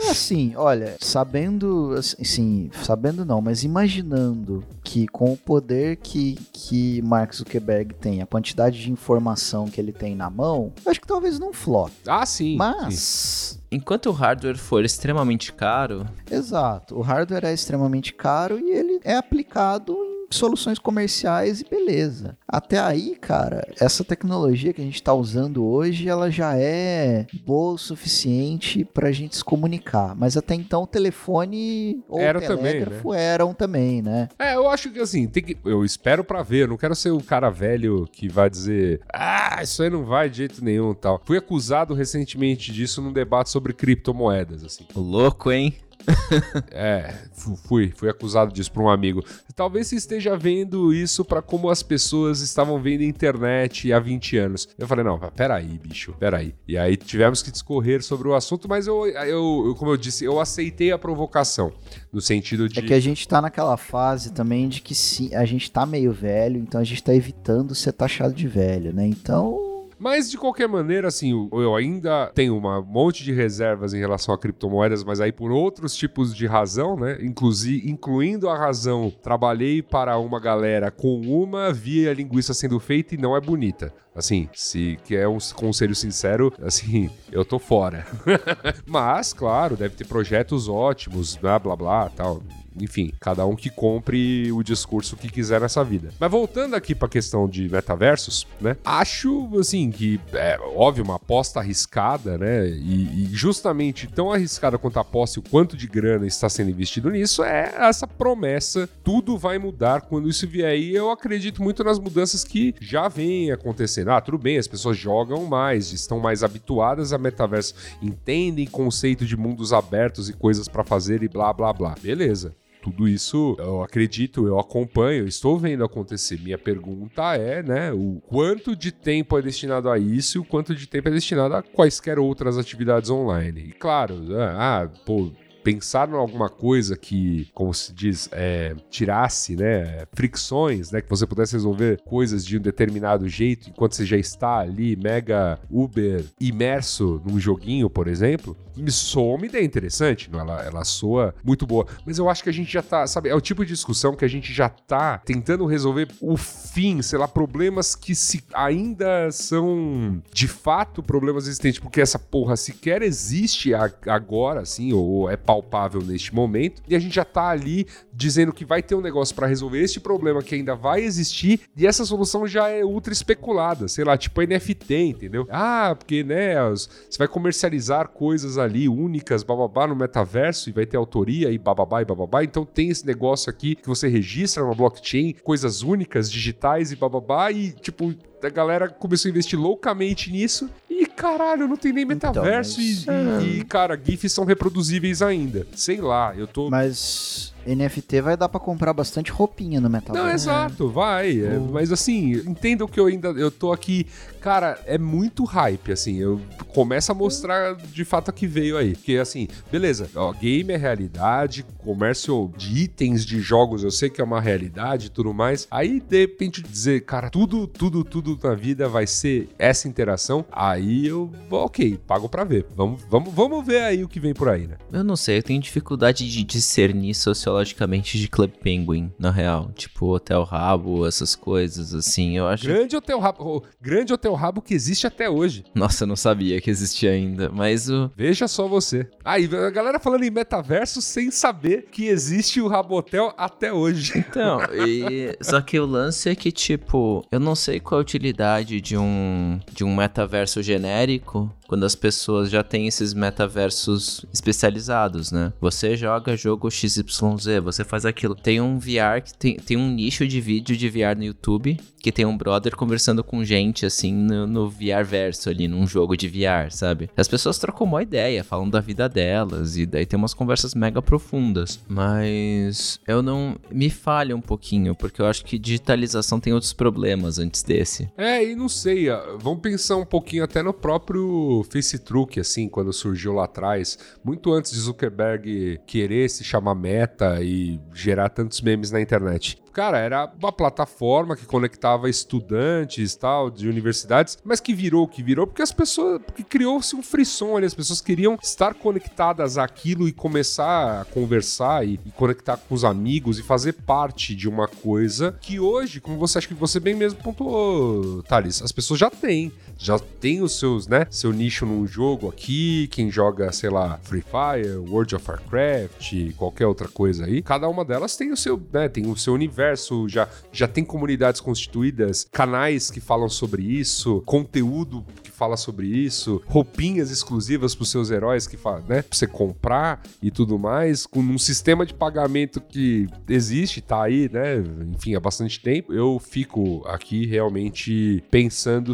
Assim, 0.09 0.53
olha, 0.55 0.95
sabendo, 0.99 1.95
assim, 1.97 2.69
sabendo 2.83 3.25
não, 3.25 3.41
mas 3.41 3.63
imaginando 3.63 4.63
que 4.83 5.07
com 5.07 5.33
o 5.33 5.37
poder 5.37 5.97
que, 5.97 6.37
que 6.53 7.01
Mark 7.01 7.33
Zuckerberg 7.33 7.93
tem, 7.95 8.21
a 8.21 8.25
quantidade 8.25 8.79
de 8.79 8.91
informação 8.91 9.67
que 9.67 9.81
ele 9.81 9.91
tem 9.91 10.15
na 10.15 10.29
mão, 10.29 10.71
acho 10.85 11.01
que 11.01 11.07
talvez 11.07 11.39
não 11.39 11.53
flop. 11.53 11.91
Ah, 12.07 12.25
sim. 12.25 12.51
sim. 12.51 12.57
Mas, 12.57 13.59
Enquanto 13.71 14.07
o 14.07 14.11
hardware 14.11 14.57
for 14.57 14.83
extremamente 14.83 15.53
caro, 15.53 16.07
exato, 16.29 16.97
o 16.97 17.01
hardware 17.01 17.45
é 17.45 17.53
extremamente 17.53 18.11
caro 18.11 18.59
e 18.59 18.71
ele 18.71 18.99
é 19.03 19.15
aplicado 19.15 19.93
em 19.93 20.08
soluções 20.29 20.79
comerciais 20.79 21.61
e 21.61 21.69
beleza. 21.69 22.37
Até 22.47 22.79
aí, 22.79 23.15
cara, 23.19 23.67
essa 23.79 24.03
tecnologia 24.03 24.73
que 24.73 24.81
a 24.81 24.83
gente 24.83 24.95
está 24.95 25.13
usando 25.13 25.65
hoje, 25.65 26.07
ela 26.07 26.29
já 26.29 26.55
é 26.55 27.27
boa 27.45 27.73
o 27.73 27.77
suficiente 27.77 28.85
pra 28.85 29.11
gente 29.11 29.37
se 29.37 29.43
comunicar. 29.43 30.15
Mas 30.15 30.37
até 30.37 30.55
então 30.55 30.83
o 30.83 30.87
telefone 30.87 32.03
ou 32.07 32.19
Era 32.19 32.39
o 32.39 32.41
também, 32.41 32.73
telégrafo 32.73 33.13
eram 33.13 33.53
também, 33.53 34.01
né? 34.01 34.29
É, 34.37 34.55
eu 34.55 34.69
acho 34.69 34.89
que 34.91 34.99
assim, 34.99 35.27
tem 35.27 35.43
que, 35.43 35.57
eu 35.65 35.83
espero 35.83 36.23
pra 36.23 36.43
ver, 36.43 36.63
eu 36.63 36.67
não 36.67 36.77
quero 36.77 36.95
ser 36.95 37.11
o 37.11 37.21
cara 37.21 37.49
velho 37.49 38.07
que 38.11 38.27
vai 38.27 38.49
dizer, 38.49 39.01
ah, 39.13 39.59
isso 39.61 39.81
aí 39.83 39.89
não 39.89 40.05
vai 40.05 40.29
de 40.29 40.37
jeito 40.37 40.63
nenhum, 40.63 40.93
tal. 40.93 41.21
Fui 41.25 41.37
acusado 41.37 41.93
recentemente 41.93 42.71
disso 42.71 43.01
num 43.01 43.11
debate 43.13 43.49
sobre 43.49 43.73
criptomoedas, 43.73 44.63
assim. 44.63 44.85
o 44.95 44.99
louco, 44.99 45.51
hein? 45.51 45.75
É, 46.71 47.13
fu- 47.33 47.55
fui, 47.55 47.91
fui 47.95 48.09
acusado 48.09 48.51
disso 48.53 48.71
por 48.71 48.83
um 48.83 48.89
amigo. 48.89 49.23
Talvez 49.55 49.87
você 49.87 49.95
esteja 49.95 50.37
vendo 50.37 50.93
isso 50.93 51.23
pra 51.25 51.41
como 51.41 51.69
as 51.69 51.83
pessoas 51.83 52.41
estavam 52.41 52.79
vendo 52.81 53.01
a 53.01 53.05
internet 53.05 53.91
há 53.91 53.99
20 53.99 54.37
anos. 54.37 54.67
Eu 54.77 54.87
falei, 54.87 55.03
não, 55.03 55.19
peraí, 55.35 55.77
bicho, 55.79 56.13
peraí. 56.19 56.53
E 56.67 56.77
aí 56.77 56.95
tivemos 56.95 57.41
que 57.41 57.51
discorrer 57.51 58.01
sobre 58.03 58.27
o 58.27 58.33
assunto, 58.35 58.67
mas 58.69 58.87
eu, 58.87 59.05
eu- 59.07 59.75
como 59.77 59.91
eu 59.91 59.97
disse, 59.97 60.23
eu 60.25 60.39
aceitei 60.39 60.91
a 60.91 60.97
provocação. 60.97 61.71
No 62.11 62.21
sentido 62.21 62.67
de. 62.67 62.79
É 62.79 62.81
que 62.81 62.93
a 62.93 62.99
gente 62.99 63.27
tá 63.27 63.41
naquela 63.41 63.77
fase 63.77 64.31
também 64.31 64.67
de 64.69 64.81
que 64.81 64.95
sim, 64.95 65.33
a 65.35 65.45
gente 65.45 65.69
tá 65.69 65.85
meio 65.85 66.11
velho, 66.11 66.57
então 66.59 66.79
a 66.81 66.83
gente 66.83 67.03
tá 67.03 67.13
evitando 67.13 67.75
ser 67.75 67.91
taxado 67.91 68.33
de 68.33 68.47
velho, 68.47 68.93
né? 68.93 69.05
Então, 69.05 69.68
Mas 69.99 70.31
de 70.31 70.37
qualquer 70.37 70.67
maneira, 70.67 71.09
assim, 71.09 71.49
eu- 71.51 71.75
ainda 71.75 72.31
tenho 72.33 72.55
um 72.55 72.81
monte 72.83 73.23
de 73.23 73.33
reservas 73.33 73.93
em 73.93 73.99
relação 73.99 74.33
a 74.33 74.37
criptomoedas, 74.37 75.03
mas 75.03 75.19
aí 75.19 75.31
por 75.31 75.51
outros 75.51 75.93
tipos 75.95 76.33
de 76.33 76.47
razão, 76.47 76.95
né? 76.95 77.17
Inclusive, 77.21 77.89
incluindo 77.89 78.47
a 78.47 78.57
razão, 78.57 79.11
trabalhei 79.21 79.81
para 79.81 80.17
uma 80.17 80.39
galera 80.39 80.89
com 80.89 81.19
uma, 81.19 81.73
vi 81.73 82.07
a 82.07 82.13
linguiça 82.13 82.53
sendo 82.53 82.79
feita 82.79 83.13
e 83.13 83.17
não 83.17 83.35
é 83.35 83.41
bonita. 83.41 83.93
Assim, 84.19 84.49
se 84.53 84.99
quer 85.05 85.27
um 85.27 85.37
conselho 85.55 85.95
sincero, 85.95 86.53
assim, 86.61 87.09
eu 87.31 87.45
tô 87.45 87.57
fora. 87.57 88.05
mas, 88.85 89.31
claro, 89.31 89.77
deve 89.77 89.95
ter 89.95 90.05
projetos 90.05 90.67
ótimos, 90.67 91.37
blá 91.37 91.57
blá 91.57 91.75
blá, 91.75 92.09
tal. 92.09 92.43
Enfim, 92.79 93.11
cada 93.19 93.45
um 93.45 93.55
que 93.55 93.69
compre 93.69 94.51
o 94.51 94.63
discurso 94.63 95.15
que 95.15 95.29
quiser 95.29 95.61
nessa 95.61 95.83
vida. 95.83 96.09
Mas 96.19 96.31
voltando 96.31 96.75
aqui 96.75 96.95
pra 96.95 97.07
questão 97.07 97.47
de 97.47 97.69
metaversos, 97.69 98.47
né? 98.59 98.77
Acho, 98.85 99.49
assim, 99.59 99.91
que 99.91 100.19
é 100.33 100.57
óbvio, 100.75 101.03
uma 101.03 101.15
aposta 101.15 101.59
arriscada, 101.59 102.37
né? 102.37 102.67
E, 102.69 103.23
e 103.23 103.29
justamente 103.31 104.07
tão 104.07 104.31
arriscada 104.31 104.77
quanto 104.77 104.97
a 104.97 105.01
aposta 105.01 105.39
e 105.39 105.41
o 105.41 105.49
quanto 105.49 105.75
de 105.75 105.87
grana 105.87 106.25
está 106.25 106.47
sendo 106.49 106.69
investido 106.69 107.09
nisso 107.09 107.43
é 107.43 107.73
essa 107.77 108.07
promessa. 108.07 108.87
Tudo 109.03 109.37
vai 109.37 109.57
mudar 109.57 110.01
quando 110.01 110.29
isso 110.29 110.47
vier 110.47 110.69
aí. 110.69 110.95
Eu 110.95 111.11
acredito 111.11 111.61
muito 111.61 111.83
nas 111.83 111.99
mudanças 111.99 112.43
que 112.43 112.73
já 112.79 113.07
vêm 113.07 113.51
acontecendo. 113.51 114.08
Ah, 114.09 114.21
tudo 114.21 114.37
bem, 114.37 114.57
as 114.57 114.67
pessoas 114.67 114.97
jogam 114.97 115.45
mais, 115.45 115.91
estão 115.91 116.19
mais 116.19 116.43
habituadas 116.43 117.13
a 117.13 117.17
metaverso, 117.17 117.73
entendem 118.01 118.65
conceito 118.65 119.25
de 119.25 119.37
mundos 119.37 119.73
abertos 119.73 120.29
e 120.29 120.33
coisas 120.33 120.67
para 120.67 120.83
fazer 120.83 121.23
e 121.23 121.27
blá 121.27 121.53
blá 121.53 121.71
blá. 121.73 121.95
Beleza. 122.01 122.55
Tudo 122.81 123.09
isso 123.09 123.57
eu 123.59 123.83
acredito, 123.83 124.47
eu 124.47 124.57
acompanho, 124.57 125.23
eu 125.23 125.27
estou 125.27 125.59
vendo 125.59 125.83
acontecer. 125.83 126.39
Minha 126.39 126.57
pergunta 126.57 127.35
é, 127.35 127.61
né, 127.61 127.91
o 127.91 128.21
quanto 128.27 128.73
de 128.73 128.91
tempo 128.91 129.37
é 129.37 129.41
destinado 129.41 129.89
a 129.89 129.99
isso 129.99 130.37
e 130.37 130.39
o 130.39 130.45
quanto 130.45 130.73
de 130.73 130.87
tempo 130.87 131.09
é 131.09 131.11
destinado 131.11 131.55
a 131.55 131.61
quaisquer 131.61 132.17
outras 132.17 132.57
atividades 132.57 133.09
online. 133.09 133.65
E 133.67 133.71
claro, 133.73 134.15
ah, 134.57 134.89
pô, 135.05 135.29
pensar 135.63 136.09
em 136.09 136.13
alguma 136.13 136.49
coisa 136.49 136.97
que, 136.97 137.49
como 137.53 137.73
se 137.73 137.93
diz, 137.93 138.29
é, 138.31 138.75
tirasse, 138.89 139.55
né, 139.55 140.05
fricções, 140.13 140.91
né, 140.91 141.01
que 141.01 141.09
você 141.09 141.25
pudesse 141.25 141.53
resolver 141.53 142.01
coisas 142.05 142.45
de 142.45 142.57
um 142.57 142.61
determinado 142.61 143.27
jeito 143.27 143.69
enquanto 143.69 143.95
você 143.95 144.05
já 144.05 144.17
está 144.17 144.59
ali 144.59 144.95
mega 144.95 145.59
uber 145.69 146.23
imerso 146.39 147.21
num 147.25 147.39
joguinho, 147.39 147.89
por 147.89 148.07
exemplo, 148.07 148.57
me 148.81 148.91
soa 148.91 149.35
uma 149.35 149.45
ideia 149.45 149.63
interessante, 149.63 150.31
não? 150.31 150.39
Ela, 150.39 150.63
ela 150.63 150.83
soa 150.83 151.35
muito 151.43 151.65
boa. 151.67 151.85
Mas 152.05 152.17
eu 152.17 152.29
acho 152.29 152.43
que 152.43 152.49
a 152.49 152.53
gente 152.53 152.71
já 152.71 152.81
tá, 152.81 153.05
sabe, 153.05 153.29
é 153.29 153.35
o 153.35 153.41
tipo 153.41 153.65
de 153.65 153.73
discussão 153.73 154.15
que 154.15 154.25
a 154.25 154.27
gente 154.27 154.53
já 154.53 154.69
tá 154.69 155.17
tentando 155.19 155.65
resolver 155.65 156.07
o 156.21 156.37
fim, 156.37 157.01
sei 157.01 157.19
lá, 157.19 157.27
problemas 157.27 157.95
que 157.95 158.15
se 158.15 158.43
ainda 158.53 159.31
são 159.31 160.21
de 160.33 160.47
fato 160.47 161.03
problemas 161.03 161.47
existentes, 161.47 161.79
porque 161.79 162.01
essa 162.01 162.17
porra 162.17 162.55
sequer 162.55 163.01
existe 163.01 163.71
agora, 164.07 164.61
assim, 164.61 164.93
ou 164.93 165.29
é 165.29 165.37
palpável 165.61 166.01
neste 166.01 166.33
momento, 166.33 166.81
e 166.87 166.95
a 166.95 166.99
gente 166.99 167.15
já 167.15 167.25
tá 167.25 167.49
ali 167.49 167.85
dizendo 168.13 168.53
que 168.53 168.65
vai 168.65 168.81
ter 168.81 168.95
um 168.95 169.01
negócio 169.01 169.35
para 169.35 169.47
resolver 169.47 169.81
este 169.81 169.99
problema 169.99 170.41
que 170.41 170.55
ainda 170.55 170.75
vai 170.75 171.01
existir, 171.01 171.61
e 171.75 171.85
essa 171.85 172.05
solução 172.05 172.47
já 172.47 172.69
é 172.69 172.83
ultra 172.83 173.13
especulada, 173.13 173.87
sei 173.87 174.03
lá, 174.03 174.17
tipo 174.17 174.41
NFT, 174.41 174.95
entendeu? 174.95 175.47
Ah, 175.49 175.95
porque, 175.97 176.23
né, 176.23 176.55
você 176.69 177.17
vai 177.17 177.27
comercializar 177.27 178.09
coisas 178.09 178.57
ali 178.57 178.87
únicas, 178.87 179.43
bababá, 179.43 179.87
no 179.87 179.95
metaverso, 179.95 180.69
e 180.69 180.73
vai 180.73 180.85
ter 180.85 180.97
autoria 180.97 181.51
e 181.51 181.57
bababá 181.57 182.01
e 182.01 182.05
bababá, 182.05 182.43
então 182.43 182.65
tem 182.65 182.89
esse 182.89 183.05
negócio 183.05 183.49
aqui 183.49 183.75
que 183.75 183.87
você 183.87 184.07
registra 184.07 184.65
na 184.65 184.73
blockchain, 184.73 185.35
coisas 185.43 185.81
únicas, 185.81 186.31
digitais 186.31 186.91
e 186.91 186.95
bababá, 186.95 187.51
e 187.51 187.71
tipo, 187.71 188.13
a 188.41 188.49
galera 188.49 188.89
começou 188.89 189.29
a 189.29 189.31
investir 189.31 189.59
loucamente 189.59 190.31
nisso. 190.31 190.69
E 190.89 191.05
caralho, 191.05 191.67
não 191.67 191.77
tem 191.77 191.93
nem 191.93 192.03
então, 192.03 192.31
metaverso 192.31 192.81
então, 192.81 193.13
mas... 193.13 193.43
e, 193.43 193.47
e, 193.47 193.59
e, 193.59 193.63
cara, 193.63 193.99
GIFs 194.01 194.33
são 194.33 194.45
reproduzíveis 194.45 195.21
ainda. 195.21 195.65
Sei 195.75 196.01
lá, 196.01 196.33
eu 196.35 196.47
tô. 196.47 196.69
Mas 196.69 197.53
NFT 197.65 198.21
vai 198.21 198.37
dar 198.37 198.49
para 198.49 198.59
comprar 198.59 198.93
bastante 198.93 199.31
roupinha 199.31 199.79
no 199.79 199.89
metaverso. 199.89 200.25
Não, 200.25 200.33
exato, 200.33 200.89
vai. 200.89 201.39
É, 201.41 201.59
mas 201.59 201.91
assim, 201.91 202.31
entendam 202.31 202.87
que 202.87 202.99
eu 202.99 203.05
ainda 203.05 203.29
eu 203.29 203.51
tô 203.51 203.71
aqui, 203.71 204.07
cara, 204.41 204.79
é 204.85 204.97
muito 204.97 205.43
hype, 205.43 205.91
assim. 205.91 206.17
Eu 206.17 206.41
começo 206.73 207.11
a 207.11 207.15
mostrar 207.15 207.75
de 207.75 208.05
fato 208.05 208.29
a 208.29 208.33
que 208.33 208.47
veio 208.47 208.77
aí. 208.77 208.93
Porque 208.93 209.17
assim, 209.17 209.47
beleza, 209.71 210.09
ó, 210.15 210.31
game 210.33 210.73
é 210.73 210.77
realidade, 210.77 211.65
comércio 211.77 212.51
de 212.57 212.83
itens 212.83 213.25
de 213.25 213.39
jogos, 213.39 213.83
eu 213.83 213.91
sei 213.91 214.09
que 214.09 214.21
é 214.21 214.23
uma 214.23 214.41
realidade 214.41 215.07
e 215.07 215.09
tudo 215.09 215.33
mais. 215.33 215.67
Aí 215.69 215.99
de 215.99 216.19
repente 216.19 216.61
dizer, 216.61 217.01
cara, 217.01 217.29
tudo, 217.29 217.67
tudo, 217.67 218.03
tudo 218.03 218.39
na 218.43 218.55
vida 218.55 218.87
vai 218.87 219.07
ser 219.07 219.49
essa 219.57 219.87
interação. 219.87 220.45
Aí 220.51 221.07
eu, 221.07 221.31
ok, 221.49 221.99
pago 222.07 222.29
para 222.29 222.43
ver. 222.43 222.65
Vamos, 222.75 223.01
vamos, 223.09 223.33
vamos 223.33 223.65
ver 223.65 223.81
aí 223.81 224.03
o 224.03 224.07
que 224.07 224.19
vem 224.19 224.33
por 224.33 224.49
aí, 224.49 224.67
né? 224.67 224.77
Eu 224.91 225.03
não 225.03 225.15
sei, 225.15 225.37
eu 225.37 225.43
tenho 225.43 225.61
dificuldade 225.61 226.29
de 226.29 226.43
discernir 226.43 227.13
sociologicamente 227.49 227.79
logicamente 227.79 228.17
de 228.17 228.27
Club 228.27 228.51
Penguin, 228.61 229.11
na 229.17 229.31
real. 229.31 229.71
Tipo, 229.75 230.13
Hotel 230.13 230.43
Rabo, 230.43 231.05
essas 231.05 231.35
coisas, 231.35 231.93
assim, 231.93 232.37
eu 232.37 232.47
acho... 232.47 232.65
Grande 232.65 232.95
Hotel 232.95 233.19
Rabo, 233.19 233.63
grande 233.81 234.13
Hotel 234.13 234.33
Rabo 234.33 234.61
que 234.61 234.73
existe 234.73 235.07
até 235.07 235.29
hoje. 235.29 235.63
Nossa, 235.73 236.03
eu 236.03 236.07
não 236.07 236.15
sabia 236.15 236.61
que 236.61 236.69
existia 236.69 237.11
ainda, 237.11 237.49
mas 237.49 237.89
o... 237.89 238.11
Veja 238.15 238.47
só 238.47 238.67
você. 238.67 239.07
Aí, 239.23 239.49
ah, 239.53 239.67
a 239.67 239.69
galera 239.69 239.99
falando 239.99 240.23
em 240.23 240.29
metaverso 240.29 241.01
sem 241.01 241.31
saber 241.31 241.87
que 241.91 242.07
existe 242.07 242.61
o 242.61 242.67
Rabotel 242.67 243.33
até 243.37 243.73
hoje. 243.73 244.13
Então, 244.29 244.59
e... 244.85 245.35
só 245.41 245.59
que 245.59 245.79
o 245.79 245.85
lance 245.85 246.29
é 246.29 246.35
que, 246.35 246.51
tipo, 246.51 247.25
eu 247.31 247.39
não 247.39 247.55
sei 247.55 247.79
qual 247.79 247.99
a 247.99 248.01
utilidade 248.01 248.79
de 248.79 248.95
um, 248.95 249.59
de 249.71 249.83
um 249.83 249.95
metaverso 249.95 250.61
genérico 250.61 251.51
quando 251.69 251.83
as 251.83 251.93
pessoas 251.93 252.49
já 252.49 252.63
têm 252.63 252.87
esses 252.87 253.13
metaversos 253.13 254.25
especializados, 254.33 255.31
né? 255.31 255.53
Você 255.61 255.95
joga 255.95 256.35
jogo 256.35 256.69
XYZ, 256.69 257.38
você 257.61 257.83
faz 257.83 258.05
aquilo. 258.05 258.35
Tem 258.35 258.61
um 258.61 258.77
VR 258.77 259.21
que 259.23 259.33
tem, 259.33 259.55
tem 259.55 259.77
um 259.77 259.89
nicho 259.89 260.27
de 260.27 260.39
vídeo 260.41 260.75
de 260.75 260.89
VR 260.89 261.17
no 261.17 261.23
YouTube 261.23 261.77
que 261.99 262.11
tem 262.11 262.25
um 262.25 262.35
brother 262.35 262.75
conversando 262.75 263.23
com 263.23 263.43
gente 263.43 263.85
assim 263.85 264.13
no, 264.13 264.47
no 264.47 264.69
VR 264.69 265.03
verso 265.05 265.49
ali, 265.49 265.67
num 265.67 265.85
jogo 265.85 266.15
de 266.15 266.27
VR, 266.27 266.71
sabe? 266.71 267.09
As 267.15 267.27
pessoas 267.27 267.59
trocam 267.59 267.85
uma 267.85 268.01
ideia, 268.01 268.43
falam 268.43 268.69
da 268.69 268.79
vida 268.79 269.07
delas 269.07 269.77
e 269.77 269.85
daí 269.85 270.05
tem 270.05 270.17
umas 270.17 270.33
conversas 270.33 270.73
mega 270.73 271.01
profundas. 271.01 271.79
Mas 271.87 272.99
eu 273.07 273.21
não. 273.21 273.57
Me 273.69 273.89
falha 273.89 274.35
um 274.35 274.41
pouquinho, 274.41 274.95
porque 274.95 275.21
eu 275.21 275.25
acho 275.25 275.43
que 275.43 275.59
digitalização 275.59 276.39
tem 276.39 276.53
outros 276.53 276.73
problemas 276.73 277.39
antes 277.39 277.63
desse. 277.63 278.09
É, 278.17 278.43
e 278.43 278.55
não 278.55 278.69
sei, 278.69 279.07
vamos 279.39 279.59
pensar 279.59 279.97
um 279.97 280.05
pouquinho 280.05 280.43
até 280.43 280.63
no 280.63 280.73
próprio 280.73 281.65
Face 281.71 281.99
Truque, 281.99 282.39
assim, 282.39 282.69
quando 282.69 282.93
surgiu 282.93 283.33
lá 283.33 283.45
atrás, 283.45 283.97
muito 284.23 284.51
antes 284.53 284.71
de 284.71 284.79
Zuckerberg 284.79 285.79
querer 285.85 286.29
se 286.29 286.43
chamar 286.43 286.75
Meta 286.75 287.28
e 287.41 287.79
gerar 287.93 288.29
tantos 288.29 288.61
memes 288.61 288.91
na 288.91 288.99
internet 289.01 289.57
cara, 289.69 289.97
era 289.97 290.31
uma 290.39 290.51
plataforma 290.51 291.35
que 291.35 291.45
conectava 291.45 292.09
estudantes 292.09 293.15
tal, 293.15 293.49
de 293.49 293.67
universidades, 293.67 294.37
mas 294.43 294.59
que 294.59 294.73
virou 294.73 295.03
o 295.03 295.07
que 295.07 295.23
virou 295.23 295.47
porque 295.47 295.61
as 295.61 295.71
pessoas. 295.71 296.21
Porque 296.21 296.43
criou-se 296.43 296.95
um 296.95 297.01
frisson 297.01 297.57
ali, 297.57 297.65
as 297.65 297.73
pessoas 297.73 298.01
queriam 298.01 298.37
estar 298.41 298.73
conectadas 298.73 299.57
àquilo 299.57 300.07
e 300.07 300.11
começar 300.11 301.01
a 301.01 301.05
conversar 301.05 301.85
e, 301.85 301.99
e, 302.05 302.11
conectar 302.11 302.57
com 302.57 302.75
os 302.75 302.83
amigos 302.83 303.39
e 303.39 303.43
fazer 303.43 303.73
parte 303.73 304.35
de 304.35 304.47
uma 304.47 304.67
coisa 304.67 305.37
que 305.41 305.59
hoje, 305.59 305.99
como 305.99 306.17
você 306.17 306.37
acha 306.37 306.47
que 306.47 306.53
você 306.53 306.79
bem 306.79 306.95
mesmo 306.95 307.21
pontuou, 307.21 308.23
Thales, 308.23 308.61
as 308.61 308.71
pessoas 308.71 308.99
já 308.99 309.09
têm. 309.09 309.51
Já 309.77 309.97
tem 309.97 310.41
os 310.41 310.59
seus, 310.59 310.87
né? 310.87 311.07
Seu 311.09 311.31
nicho 311.31 311.65
num 311.65 311.87
jogo 311.87 312.27
aqui, 312.27 312.87
quem 312.91 313.09
joga, 313.09 313.49
sei 313.53 313.69
lá, 313.69 313.97
Free 314.03 314.21
Fire, 314.21 314.75
World 314.75 315.15
of 315.15 315.25
Warcraft, 315.29 316.33
qualquer 316.35 316.67
outra 316.67 316.89
coisa 316.89 317.25
aí. 317.25 317.41
Cada 317.41 317.67
uma 317.69 317.85
delas 317.85 318.17
tem 318.17 318.31
o 318.31 318.37
seu, 318.37 318.61
né? 318.73 318.89
Tem 318.89 319.07
o 319.07 319.15
seu 319.15 319.33
universo 319.33 319.58
universo, 319.59 320.07
já, 320.07 320.27
já 320.51 320.67
tem 320.67 320.85
comunidades 320.85 321.41
constituídas, 321.41 322.25
canais 322.31 322.89
que 322.89 323.01
falam 323.01 323.27
sobre 323.27 323.61
isso, 323.61 324.21
conteúdo 324.25 325.05
que 325.21 325.29
fala 325.29 325.57
sobre 325.57 325.87
isso, 325.87 326.41
roupinhas 326.45 327.11
exclusivas 327.11 327.75
para 327.75 327.83
os 327.83 327.91
seus 327.91 328.09
heróis 328.09 328.47
que 328.47 328.57
né, 328.87 329.01
pra 329.01 329.17
você 329.17 329.27
comprar 329.27 330.01
e 330.21 330.31
tudo 330.31 330.57
mais, 330.57 331.05
com 331.05 331.19
um 331.19 331.37
sistema 331.37 331.85
de 331.85 331.93
pagamento 331.93 332.61
que 332.61 333.07
existe, 333.27 333.81
tá 333.81 334.03
aí, 334.03 334.29
né? 334.31 334.63
Enfim, 334.95 335.15
há 335.15 335.19
bastante 335.19 335.59
tempo. 335.59 335.93
Eu 335.93 336.19
fico 336.19 336.83
aqui 336.87 337.25
realmente 337.25 338.23
pensando 338.29 338.93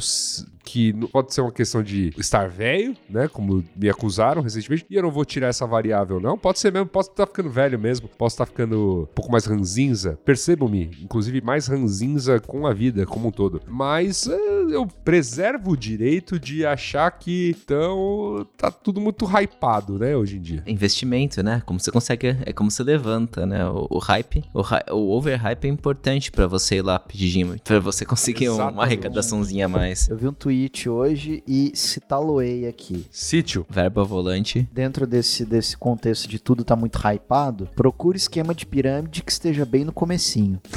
que 0.65 0.93
pode 1.11 1.33
ser 1.33 1.41
uma 1.41 1.51
questão 1.51 1.83
de 1.83 2.11
estar 2.17 2.49
velho, 2.49 2.95
né? 3.07 3.27
Como 3.27 3.63
me 3.75 3.87
acusaram 3.87 4.41
recentemente. 4.41 4.85
E 4.89 4.95
eu 4.95 5.03
não 5.03 5.11
vou 5.11 5.23
tirar 5.23 5.47
essa 5.47 5.65
variável, 5.67 6.19
não. 6.19 6.37
Pode 6.37 6.59
ser 6.59 6.73
mesmo, 6.73 6.87
posso 6.87 7.11
estar 7.11 7.27
ficando 7.27 7.49
velho 7.49 7.77
mesmo, 7.77 8.07
posso 8.07 8.33
estar 8.33 8.45
ficando 8.47 9.03
um 9.03 9.13
pouco 9.13 9.31
mais 9.31 9.45
ranzinza. 9.45 10.17
Percebam-me, 10.25 10.89
inclusive 11.01 11.39
mais 11.41 11.67
ranzinza 11.67 12.39
com 12.39 12.65
a 12.65 12.73
vida 12.73 13.05
como 13.05 13.27
um 13.27 13.31
todo. 13.31 13.61
Mas 13.67 14.27
é, 14.27 14.35
eu 14.71 14.87
preservo 14.87 15.71
o 15.71 15.77
direito 15.77 16.39
de 16.39 16.65
achar 16.65 17.11
que 17.11 17.55
então 17.63 18.47
tá 18.57 18.71
tudo 18.71 18.99
muito 18.99 19.25
hypado, 19.25 19.99
né, 19.99 20.15
hoje 20.15 20.37
em 20.37 20.41
dia. 20.41 20.63
Investimento, 20.65 21.43
né? 21.43 21.61
Como 21.65 21.79
você 21.79 21.91
consegue, 21.91 22.35
é 22.43 22.51
como 22.51 22.71
você 22.71 22.81
levanta, 22.81 23.45
né? 23.45 23.67
O, 23.67 23.87
o 23.91 23.99
hype, 23.99 24.43
o, 24.53 24.61
o 24.93 25.11
overhype 25.15 25.67
é 25.67 25.69
importante 25.69 26.31
para 26.31 26.47
você 26.47 26.77
ir 26.77 26.81
lá 26.81 26.97
pedir, 26.97 27.45
para 27.63 27.79
você 27.79 28.03
conseguir 28.03 28.45
Exatamente. 28.45 28.73
uma 28.73 28.83
arrecadaçãozinha 28.83 29.65
a 29.65 29.69
mais. 29.69 30.09
Eu 30.09 30.17
vi 30.17 30.27
um 30.27 30.33
tweet 30.33 30.54
tweet 30.55 30.89
hoje 30.89 31.43
e 31.45 31.73
citá-lo-ei 31.75 32.65
aqui. 32.65 33.05
Sítio. 33.11 33.65
Verbo 33.69 34.05
volante. 34.05 34.65
Dentro 34.71 35.05
desse, 35.05 35.45
desse 35.45 35.75
contexto 35.75 36.29
de 36.29 36.39
tudo 36.39 36.63
tá 36.63 36.77
muito 36.77 36.97
hypado, 36.97 37.69
procure 37.75 38.17
esquema 38.17 38.55
de 38.55 38.65
pirâmide 38.65 39.21
que 39.21 39.31
esteja 39.31 39.65
bem 39.65 39.83
no 39.83 39.91
comecinho. 39.91 40.61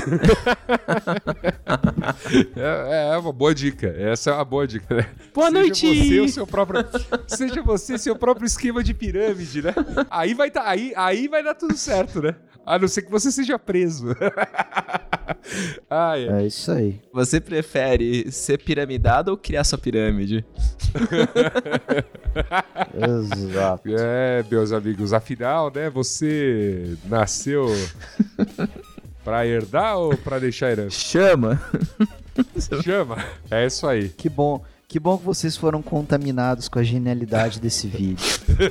é, 2.57 3.13
é, 3.13 3.19
uma 3.19 3.33
boa 3.33 3.55
dica. 3.55 3.87
Essa 3.87 4.31
é 4.31 4.35
uma 4.35 4.45
boa 4.45 4.67
dica, 4.67 4.97
né? 4.97 5.09
Boa 5.33 5.47
seja 5.47 5.61
noite! 5.61 5.87
Você 5.87 6.21
o 6.21 6.29
seu 6.29 6.47
próprio, 6.47 6.85
seja 7.29 7.63
você 7.63 7.99
seu 7.99 8.17
próprio 8.17 8.47
esquema 8.47 8.83
de 8.83 8.93
pirâmide, 8.93 9.63
né? 9.63 9.73
Aí 10.11 10.35
vai, 10.35 10.51
tá, 10.51 10.69
aí, 10.69 10.93
aí 10.97 11.29
vai 11.29 11.45
dar 11.45 11.55
tudo 11.55 11.77
certo, 11.77 12.21
né? 12.21 12.35
A 12.69 12.79
não 12.79 12.87
ser 12.87 13.01
que 13.01 13.11
você 13.11 13.33
seja 13.33 13.59
preso. 13.59 14.09
ah, 15.89 16.19
é. 16.19 16.43
é 16.43 16.47
isso 16.47 16.71
aí. 16.71 17.01
Você 17.15 17.41
prefere 17.41 18.31
ser 18.31 18.63
piramidado 18.63 19.31
ou 19.31 19.39
criar 19.39 19.65
sua 19.65 19.79
pirâmide? 19.79 20.45
Exato. 22.95 23.89
É, 23.89 24.45
meus 24.51 24.71
amigos, 24.71 25.15
afinal, 25.15 25.73
né, 25.75 25.89
você 25.89 26.95
nasceu 27.07 27.69
pra 29.25 29.47
herdar 29.47 29.97
ou 29.97 30.15
pra 30.19 30.39
deixar 30.39 30.73
herança? 30.73 30.99
Chama. 30.99 31.59
Chama. 32.85 33.17
É 33.51 33.65
isso 33.65 33.87
aí. 33.87 34.11
Que 34.11 34.29
bom. 34.29 34.63
Que 34.91 34.99
bom 34.99 35.19
que 35.19 35.25
vocês 35.25 35.55
foram 35.55 35.83
contaminados 35.83 36.67
com 36.67 36.79
a 36.79 36.83
genialidade 36.83 37.61
desse 37.61 37.87
vídeo. 37.87 38.25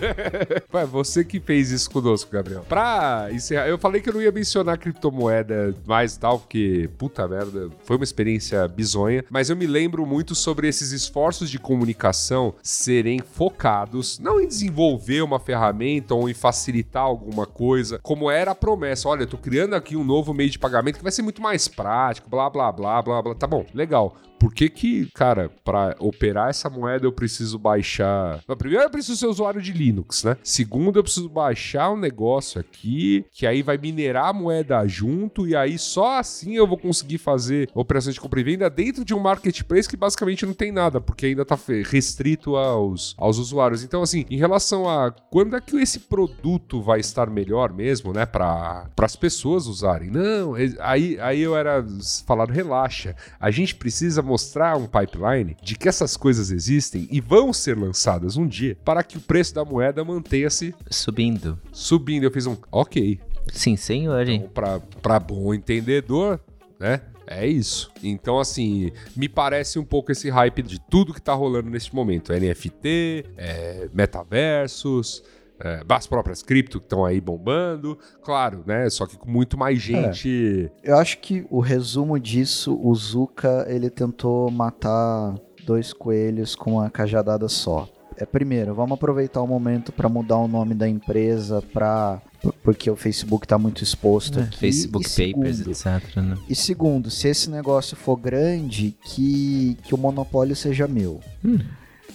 Foi 0.68 0.84
você 0.84 1.24
que 1.24 1.40
fez 1.40 1.70
isso 1.70 1.92
conosco, 1.92 2.32
Gabriel. 2.32 2.66
Pra 2.68 3.28
encerrar, 3.32 3.68
eu 3.68 3.78
falei 3.78 4.02
que 4.02 4.10
eu 4.10 4.16
não 4.16 4.22
ia 4.24 4.32
mencionar 4.32 4.80
criptomoeda 4.80 5.76
mais 5.86 6.16
e 6.16 6.20
tal, 6.20 6.40
porque, 6.40 6.90
puta 6.98 7.28
merda, 7.28 7.70
foi 7.84 7.98
uma 7.98 8.04
experiência 8.04 8.68
bizonha. 8.68 9.24
Mas 9.30 9.52
eu 9.52 9.56
me 9.56 9.68
lembro 9.68 10.08
muito 10.08 10.34
sobre 10.34 10.68
esses 10.68 10.92
esforços 10.92 11.52
de 11.52 11.60
comunicação 11.60 12.56
serem 12.64 13.20
focados 13.20 14.18
não 14.18 14.42
em 14.42 14.48
desenvolver 14.48 15.22
uma 15.22 15.40
ferramenta 15.40 16.16
ou 16.16 16.28
em 16.28 16.34
facilitar 16.34 17.04
alguma 17.04 17.46
coisa, 17.46 18.00
como 18.02 18.32
era 18.32 18.52
a 18.52 18.56
promessa. 18.56 19.08
Olha, 19.08 19.22
eu 19.22 19.28
tô 19.28 19.38
criando 19.38 19.76
aqui 19.76 19.96
um 19.96 20.04
novo 20.04 20.34
meio 20.34 20.50
de 20.50 20.58
pagamento 20.58 20.98
que 20.98 21.04
vai 21.04 21.12
ser 21.12 21.22
muito 21.22 21.44
mais 21.44 21.68
prático, 21.68 22.28
blá, 22.28 22.50
blá, 22.50 22.72
blá, 22.72 23.04
blá, 23.04 23.22
blá. 23.22 23.36
Tá 23.36 23.46
bom, 23.46 23.64
legal. 23.72 24.18
Por 24.40 24.54
que 24.54 24.70
que, 24.70 25.10
cara, 25.14 25.50
para 25.64 25.96
operar 26.00 26.50
essa 26.50 26.70
moeda 26.70 27.06
eu 27.06 27.12
preciso 27.12 27.58
baixar... 27.58 28.40
Primeiro 28.58 28.84
eu 28.84 28.90
preciso 28.90 29.18
ser 29.18 29.28
usuário 29.28 29.62
de 29.62 29.72
Linux, 29.72 30.24
né? 30.24 30.38
Segundo 30.44 30.98
eu 31.00 31.04
preciso 31.04 31.30
baixar 31.30 31.92
um 31.92 31.98
negócio 31.98 32.60
aqui, 32.60 33.26
que 33.32 33.46
aí 33.46 33.62
vai 33.62 33.78
minerar 33.78 34.28
a 34.28 34.34
moeda 34.34 34.88
junto 34.88 35.48
e 35.48 35.56
aí 35.56 35.78
só 35.78 36.20
assim 36.20 36.56
eu 36.56 36.68
vou 36.68 36.78
conseguir 36.78 37.18
fazer 37.18 37.70
operações 37.74 38.16
de 38.16 38.22
compra 38.22 38.40
e 38.40 38.44
venda 38.44 38.70
dentro 38.70 39.04
de 39.04 39.14
um 39.14 39.20
marketplace 39.20 39.88
que 39.88 39.98
basicamente 39.98 40.46
não 40.46 40.54
tem 40.54 40.72
nada, 40.72 41.02
porque 41.02 41.28
ainda 41.28 41.46
tá 41.46 41.58
restrito 41.90 42.56
aos, 42.56 43.16
aos 43.18 43.38
usuários. 43.38 43.84
Então, 43.84 44.02
assim, 44.02 44.26
em 44.30 44.38
relação 44.38 44.90
a 44.90 45.12
quando 45.12 45.56
é 45.56 45.62
que 45.62 45.76
esse 45.78 46.00
produto 46.02 46.82
vai 46.82 47.00
estar 47.00 47.30
melhor 47.30 47.74
mesmo, 47.74 48.14
né, 48.14 48.26
para 48.26 48.90
as 48.98 49.16
pessoas 49.16 49.68
usarem? 49.68 50.10
Não, 50.10 50.54
aí, 50.80 51.20
aí 51.20 51.42
eu 51.42 51.56
era 51.56 51.86
falado, 52.26 52.52
relaxa, 52.52 53.16
a 53.40 53.52
gente 53.52 53.76
precisa 53.76 54.22
mostrar 54.28 54.78
um 54.78 54.86
pipeline 54.86 55.56
de 55.62 55.76
que 55.76 55.88
essas 55.90 56.16
coisas 56.16 56.52
existem 56.52 57.08
e 57.10 57.20
vão 57.20 57.52
ser 57.52 57.78
lançadas 57.78 58.38
um 58.38 58.46
dia 58.46 58.78
para 58.84 59.02
que 59.02 59.18
o 59.18 59.22
preço 59.22 59.56
da 59.56 59.66
moeda 59.66 60.04
mantenha-se 60.04 60.76
Subindo. 60.90 61.60
subindo. 61.72 62.24
Eu 62.24 62.32
fiz 62.32 62.46
um 62.46 62.58
ok. 62.72 63.20
Sim, 63.52 63.76
senhor, 63.76 64.28
hein? 64.28 64.48
Então, 64.52 64.82
pra 65.02 65.20
bom 65.20 65.54
entendedor, 65.54 66.40
né? 66.80 67.02
É 67.30 67.46
isso. 67.46 67.92
Então, 68.02 68.40
assim, 68.40 68.90
me 69.14 69.28
parece 69.28 69.78
um 69.78 69.84
pouco 69.84 70.14
esse 70.14 70.30
hype 70.30 70.64
de 70.64 70.80
tudo 70.90 71.14
que 71.14 71.22
tá 71.22 71.34
rolando 71.34 71.70
neste 71.70 71.94
momento. 71.94 72.32
NFT, 72.32 73.26
é, 73.36 73.90
metaversos, 73.94 75.22
é, 75.60 75.82
as 75.90 76.08
próprias 76.08 76.42
cripto 76.44 76.80
que 76.80 76.86
estão 76.86 77.04
aí 77.06 77.20
bombando. 77.22 77.98
Claro, 78.24 78.64
né? 78.66 78.90
Só 78.90 79.06
que 79.06 79.18
com 79.18 79.30
muito 79.30 79.58
mais 79.58 79.80
gente. 79.80 80.72
Eu 80.84 80.98
acho 80.98 81.20
que 81.20 81.46
o 81.50 81.60
resumo 81.60 82.20
disso, 82.20 82.80
o 82.82 82.94
Zuka, 82.96 83.66
ele 83.70 83.90
tentou 83.90 84.50
matar 84.52 85.36
dois 85.66 85.92
coelhos 85.94 86.56
com 86.56 86.74
uma 86.74 86.90
cajadada 86.90 87.48
só. 87.50 87.88
É, 88.20 88.26
primeiro, 88.26 88.74
vamos 88.74 88.94
aproveitar 88.96 89.42
o 89.42 89.48
momento 89.48 89.92
para 89.92 90.10
mudar 90.10 90.38
o 90.38 90.48
nome 90.48 90.74
da 90.74 90.88
empresa 90.90 91.62
para 91.72 92.20
porque 92.64 92.90
o 92.90 92.96
Facebook 92.96 93.46
está 93.46 93.58
muito 93.60 93.84
exposto 93.84 94.40
aqui. 94.40 94.58
Facebook 94.58 95.06
E 95.06 95.34
Papers, 95.34 95.58
segundo- 95.58 95.72
etc. 95.72 96.16
Né? 96.18 96.38
E 96.50 96.56
segundo, 96.56 97.12
se 97.12 97.28
esse 97.28 97.50
negócio 97.50 97.96
for 97.98 98.16
grande, 98.16 98.96
que, 99.04 99.78
que 99.84 99.94
o 99.94 99.98
monopólio 99.98 100.56
seja 100.56 100.88
meu. 100.88 101.20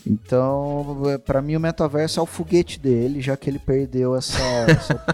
Então, 0.06 0.96
para 1.24 1.40
mim 1.40 1.56
o 1.56 1.60
metaverso 1.60 2.18
é 2.18 2.22
o 2.22 2.26
foguete 2.26 2.78
dele, 2.78 3.20
já 3.20 3.36
que 3.36 3.48
ele 3.48 3.58
perdeu 3.58 4.16
essa 4.16 4.42
essa, 4.68 5.04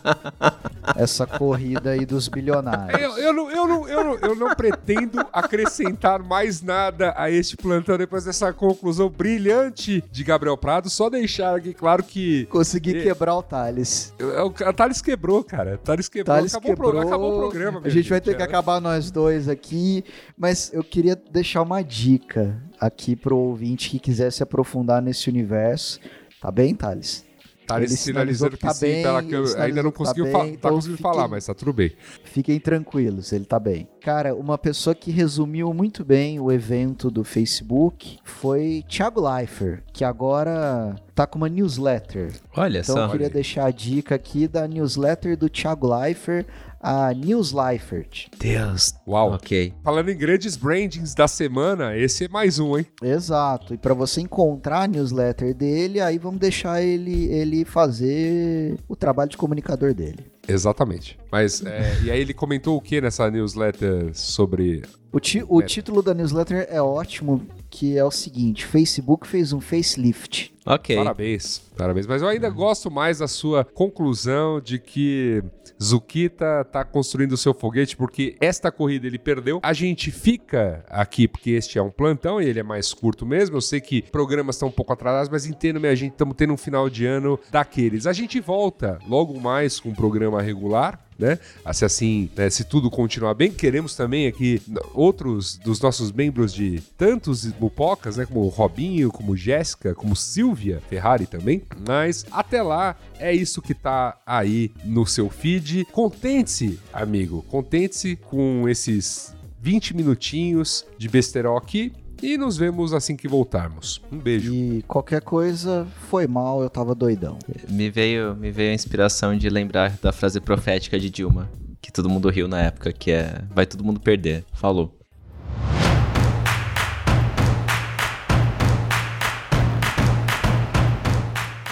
essa 0.94 1.26
corrida 1.26 1.90
aí 1.90 2.06
dos 2.06 2.28
bilionários. 2.28 3.00
Eu, 3.00 3.18
eu, 3.18 3.32
não, 3.32 3.50
eu, 3.50 3.66
não, 3.66 3.88
eu, 3.88 4.04
não, 4.04 4.14
eu 4.16 4.34
não 4.36 4.54
pretendo 4.54 5.20
acrescentar 5.32 6.22
mais 6.22 6.62
nada 6.62 7.12
a 7.16 7.30
este 7.30 7.56
plantão 7.56 7.98
depois 7.98 8.24
dessa 8.24 8.52
conclusão 8.52 9.08
brilhante 9.08 10.02
de 10.10 10.24
Gabriel 10.24 10.56
Prado. 10.56 10.88
Só 10.88 11.10
deixar 11.10 11.56
aqui 11.56 11.74
claro 11.74 12.02
que 12.02 12.46
Consegui 12.46 12.98
É. 12.98 13.02
quebrar 13.02 13.34
o 13.36 13.42
Thales. 13.42 14.14
o 14.18 14.72
Thales 14.72 15.00
quebrou, 15.02 15.42
cara. 15.42 15.78
Thales 15.82 16.08
quebrou. 16.08 16.36
Thales 16.36 16.54
acabou, 16.54 16.76
pro- 16.76 16.86
quebrou. 16.86 17.06
acabou 17.08 17.36
o 17.36 17.38
programa. 17.40 17.78
A 17.78 17.80
minha 17.80 17.90
gente 17.90 18.08
vai 18.08 18.20
ter 18.20 18.32
é. 18.32 18.34
que 18.34 18.42
acabar 18.42 18.80
nós 18.80 19.10
dois 19.10 19.48
aqui, 19.48 20.04
mas 20.38 20.72
eu 20.72 20.84
queria 20.84 21.16
deixar 21.16 21.62
uma 21.62 21.82
dica 21.82 22.56
aqui 22.80 23.16
pro 23.16 23.36
ouvinte 23.36 23.90
que 23.90 23.98
quiser 23.98 24.30
se 24.30 24.42
aprofundar 24.42 25.02
nesse 25.02 25.28
universo. 25.28 25.98
Tá 26.40 26.50
bem, 26.50 26.74
Thales? 26.74 27.25
Thales 27.66 27.90
Ele 27.90 27.98
sinalizou 27.98 28.48
sinalizando 28.48 28.50
que 28.52 28.56
que 28.58 28.66
tá 28.66 28.74
sim, 28.74 28.86
bem, 28.86 29.02
pela 29.02 29.22
que 29.22 29.32
eu 29.34 29.44
ele 29.44 29.62
ainda 29.62 29.82
não 29.82 29.90
tá 29.90 29.98
conseguiu, 29.98 30.24
bem, 30.24 30.32
fa- 30.32 30.38
tá 30.38 30.46
então 30.46 30.70
conseguindo 30.74 30.96
fiquem- 30.98 31.12
falar, 31.12 31.28
mas 31.28 31.46
tá 31.46 31.54
tudo 31.54 31.72
bem. 31.72 31.92
Fiquem 32.24 32.60
tranquilos, 32.60 33.32
ele 33.32 33.44
tá 33.44 33.58
bem. 33.58 33.88
Cara, 34.00 34.34
uma 34.34 34.56
pessoa 34.56 34.94
que 34.94 35.10
resumiu 35.10 35.72
muito 35.74 36.04
bem 36.04 36.38
o 36.38 36.52
evento 36.52 37.10
do 37.10 37.24
Facebook 37.24 38.18
foi 38.24 38.84
Thiago 38.88 39.20
Leifert, 39.20 39.82
que 39.92 40.04
agora 40.04 40.94
tá 41.14 41.26
com 41.26 41.38
uma 41.38 41.48
newsletter. 41.48 42.32
Olha 42.56 42.78
Então 42.80 42.94
só. 42.94 43.04
eu 43.06 43.10
queria 43.10 43.30
deixar 43.30 43.66
a 43.66 43.70
dica 43.70 44.14
aqui 44.14 44.46
da 44.46 44.68
newsletter 44.68 45.36
do 45.36 45.48
Thiago 45.48 45.88
Leifert, 45.94 46.46
a 46.88 47.12
News 47.12 47.50
Leifert. 47.52 48.28
Deus. 48.38 48.94
Uau. 49.06 49.32
Ok. 49.32 49.72
Falando 49.82 50.08
em 50.08 50.16
grandes 50.16 50.56
brandings 50.56 51.14
da 51.16 51.26
semana, 51.26 51.96
esse 51.96 52.26
é 52.26 52.28
mais 52.28 52.60
um, 52.60 52.78
hein? 52.78 52.86
Exato. 53.02 53.74
E 53.74 53.76
para 53.78 53.92
você 53.92 54.20
encontrar 54.20 54.82
a 54.82 54.86
newsletter 54.86 55.52
dele, 55.52 56.00
aí 56.00 56.16
vamos 56.16 56.38
deixar 56.38 56.80
ele 56.80 57.24
ele 57.26 57.64
fazer 57.64 58.78
o 58.88 58.94
trabalho 58.94 59.30
de 59.30 59.36
comunicador 59.36 59.92
dele. 59.92 60.20
Exatamente. 60.46 61.18
Mas, 61.32 61.60
é, 61.66 61.98
e 62.04 62.10
aí 62.10 62.20
ele 62.20 62.32
comentou 62.32 62.76
o 62.76 62.80
que 62.80 63.00
nessa 63.00 63.28
newsletter 63.28 64.10
sobre... 64.14 64.82
O, 65.12 65.18
ti- 65.18 65.44
o 65.48 65.60
É. 65.60 65.64
título 65.64 66.02
da 66.02 66.14
newsletter 66.14 66.68
é 66.70 66.80
ótimo, 66.80 67.44
que 67.70 67.96
é 67.98 68.04
o 68.04 68.10
seguinte: 68.10 68.64
Facebook 68.66 69.26
fez 69.26 69.52
um 69.52 69.60
facelift. 69.60 70.54
Ok. 70.64 70.94
Parabéns, 70.94 71.58
parabéns. 71.76 72.06
Mas 72.06 72.22
eu 72.22 72.28
ainda 72.28 72.50
gosto 72.50 72.90
mais 72.90 73.18
da 73.18 73.26
sua 73.26 73.64
conclusão 73.64 74.60
de 74.60 74.78
que 74.78 75.42
Zukita 75.82 76.64
tá 76.64 76.84
construindo 76.84 77.32
o 77.32 77.36
seu 77.36 77.52
foguete 77.52 77.96
porque 77.96 78.36
esta 78.40 78.70
corrida 78.70 79.06
ele 79.06 79.18
perdeu. 79.18 79.60
A 79.62 79.72
gente 79.72 80.10
fica 80.10 80.84
aqui 80.88 81.28
porque 81.28 81.50
este 81.50 81.78
é 81.78 81.82
um 81.82 81.90
plantão 81.90 82.40
e 82.40 82.46
ele 82.46 82.60
é 82.60 82.62
mais 82.62 82.92
curto 82.92 83.26
mesmo. 83.26 83.56
Eu 83.56 83.60
sei 83.60 83.80
que 83.80 84.02
programas 84.02 84.56
estão 84.56 84.68
um 84.68 84.72
pouco 84.72 84.92
atrasados, 84.92 85.28
mas 85.28 85.46
entendo, 85.46 85.80
minha 85.80 85.94
gente, 85.94 86.12
estamos 86.12 86.36
tendo 86.36 86.52
um 86.52 86.56
final 86.56 86.88
de 86.88 87.06
ano 87.06 87.38
daqueles. 87.50 88.06
A 88.06 88.12
gente 88.12 88.40
volta 88.40 88.98
logo 89.06 89.38
mais 89.38 89.78
com 89.78 89.90
um 89.90 89.94
programa 89.94 90.40
regular. 90.40 91.05
Né? 91.18 91.38
Se 91.72 91.84
assim, 91.84 92.30
né, 92.36 92.50
se 92.50 92.64
tudo 92.64 92.90
continuar 92.90 93.34
bem, 93.34 93.50
queremos 93.50 93.94
também 93.94 94.26
aqui 94.26 94.60
outros 94.92 95.56
dos 95.56 95.80
nossos 95.80 96.12
membros 96.12 96.52
de 96.52 96.80
tantos 96.96 97.46
mupocas, 97.58 98.16
né, 98.16 98.26
como 98.26 98.46
Robinho, 98.48 99.10
como 99.10 99.36
Jéssica, 99.36 99.94
como 99.94 100.14
Silvia 100.14 100.82
Ferrari 100.88 101.26
também. 101.26 101.62
Mas 101.86 102.24
até 102.30 102.62
lá 102.62 102.96
é 103.18 103.32
isso 103.34 103.62
que 103.62 103.74
tá 103.74 104.18
aí 104.26 104.70
no 104.84 105.06
seu 105.06 105.30
feed. 105.30 105.86
Contente-se, 105.86 106.78
amigo, 106.92 107.42
contente-se 107.48 108.16
com 108.16 108.68
esses 108.68 109.34
20 109.60 109.96
minutinhos 109.96 110.84
de 110.98 111.08
besterol 111.08 111.56
aqui 111.56 111.92
e 112.22 112.38
nos 112.38 112.56
vemos 112.56 112.92
assim 112.92 113.16
que 113.16 113.28
voltarmos. 113.28 114.00
Um 114.10 114.18
beijo. 114.18 114.52
E 114.52 114.82
qualquer 114.82 115.20
coisa 115.20 115.86
foi 116.08 116.26
mal, 116.26 116.62
eu 116.62 116.70
tava 116.70 116.94
doidão. 116.94 117.38
Me 117.68 117.90
veio, 117.90 118.34
me 118.34 118.50
veio 118.50 118.70
a 118.70 118.74
inspiração 118.74 119.36
de 119.36 119.48
lembrar 119.48 119.96
da 120.02 120.12
frase 120.12 120.40
profética 120.40 120.98
de 120.98 121.10
Dilma, 121.10 121.50
que 121.80 121.92
todo 121.92 122.08
mundo 122.08 122.28
riu 122.28 122.48
na 122.48 122.60
época, 122.62 122.92
que 122.92 123.10
é 123.10 123.42
vai 123.54 123.66
todo 123.66 123.84
mundo 123.84 124.00
perder. 124.00 124.44
Falou. 124.52 124.96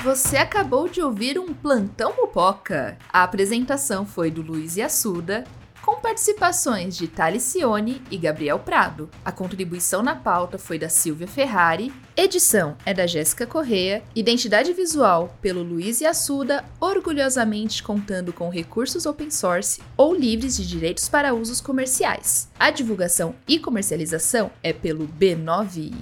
Você 0.05 0.37
acabou 0.37 0.87
de 0.87 1.01
ouvir 1.01 1.39
um 1.39 1.55
Plantão 1.55 2.15
Mupoca. 2.15 2.99
A 3.11 3.23
apresentação 3.23 4.05
foi 4.05 4.31
do 4.31 4.43
Luiz 4.43 4.77
Assuda, 4.79 5.45
com 5.85 6.01
participações 6.01 6.97
de 6.97 7.07
Talicione 7.07 8.01
e 8.11 8.17
Gabriel 8.17 8.59
Prado. 8.59 9.11
A 9.23 9.31
contribuição 9.31 10.03
na 10.03 10.15
pauta 10.15 10.57
foi 10.59 10.79
da 10.79 10.89
Silvia 10.89 11.29
Ferrari, 11.29 11.93
edição 12.17 12.77
é 12.87 12.95
da 12.95 13.07
Jéssica 13.07 13.47
Correa, 13.47 14.03
identidade 14.15 14.73
visual 14.73 15.37
pelo 15.43 15.63
Luiz 15.63 16.01
Assuda, 16.07 16.65
orgulhosamente 16.81 17.83
contando 17.83 18.33
com 18.33 18.49
recursos 18.49 19.05
open 19.05 19.31
source 19.31 19.81
ou 19.97 20.15
livres 20.15 20.57
de 20.57 20.67
direitos 20.67 21.09
para 21.09 21.35
usos 21.35 21.61
comerciais. 21.61 22.49
A 22.59 22.71
divulgação 22.71 23.35
e 23.47 23.59
comercialização 23.59 24.51
é 24.63 24.73
pelo 24.73 25.07
B9. 25.07 25.93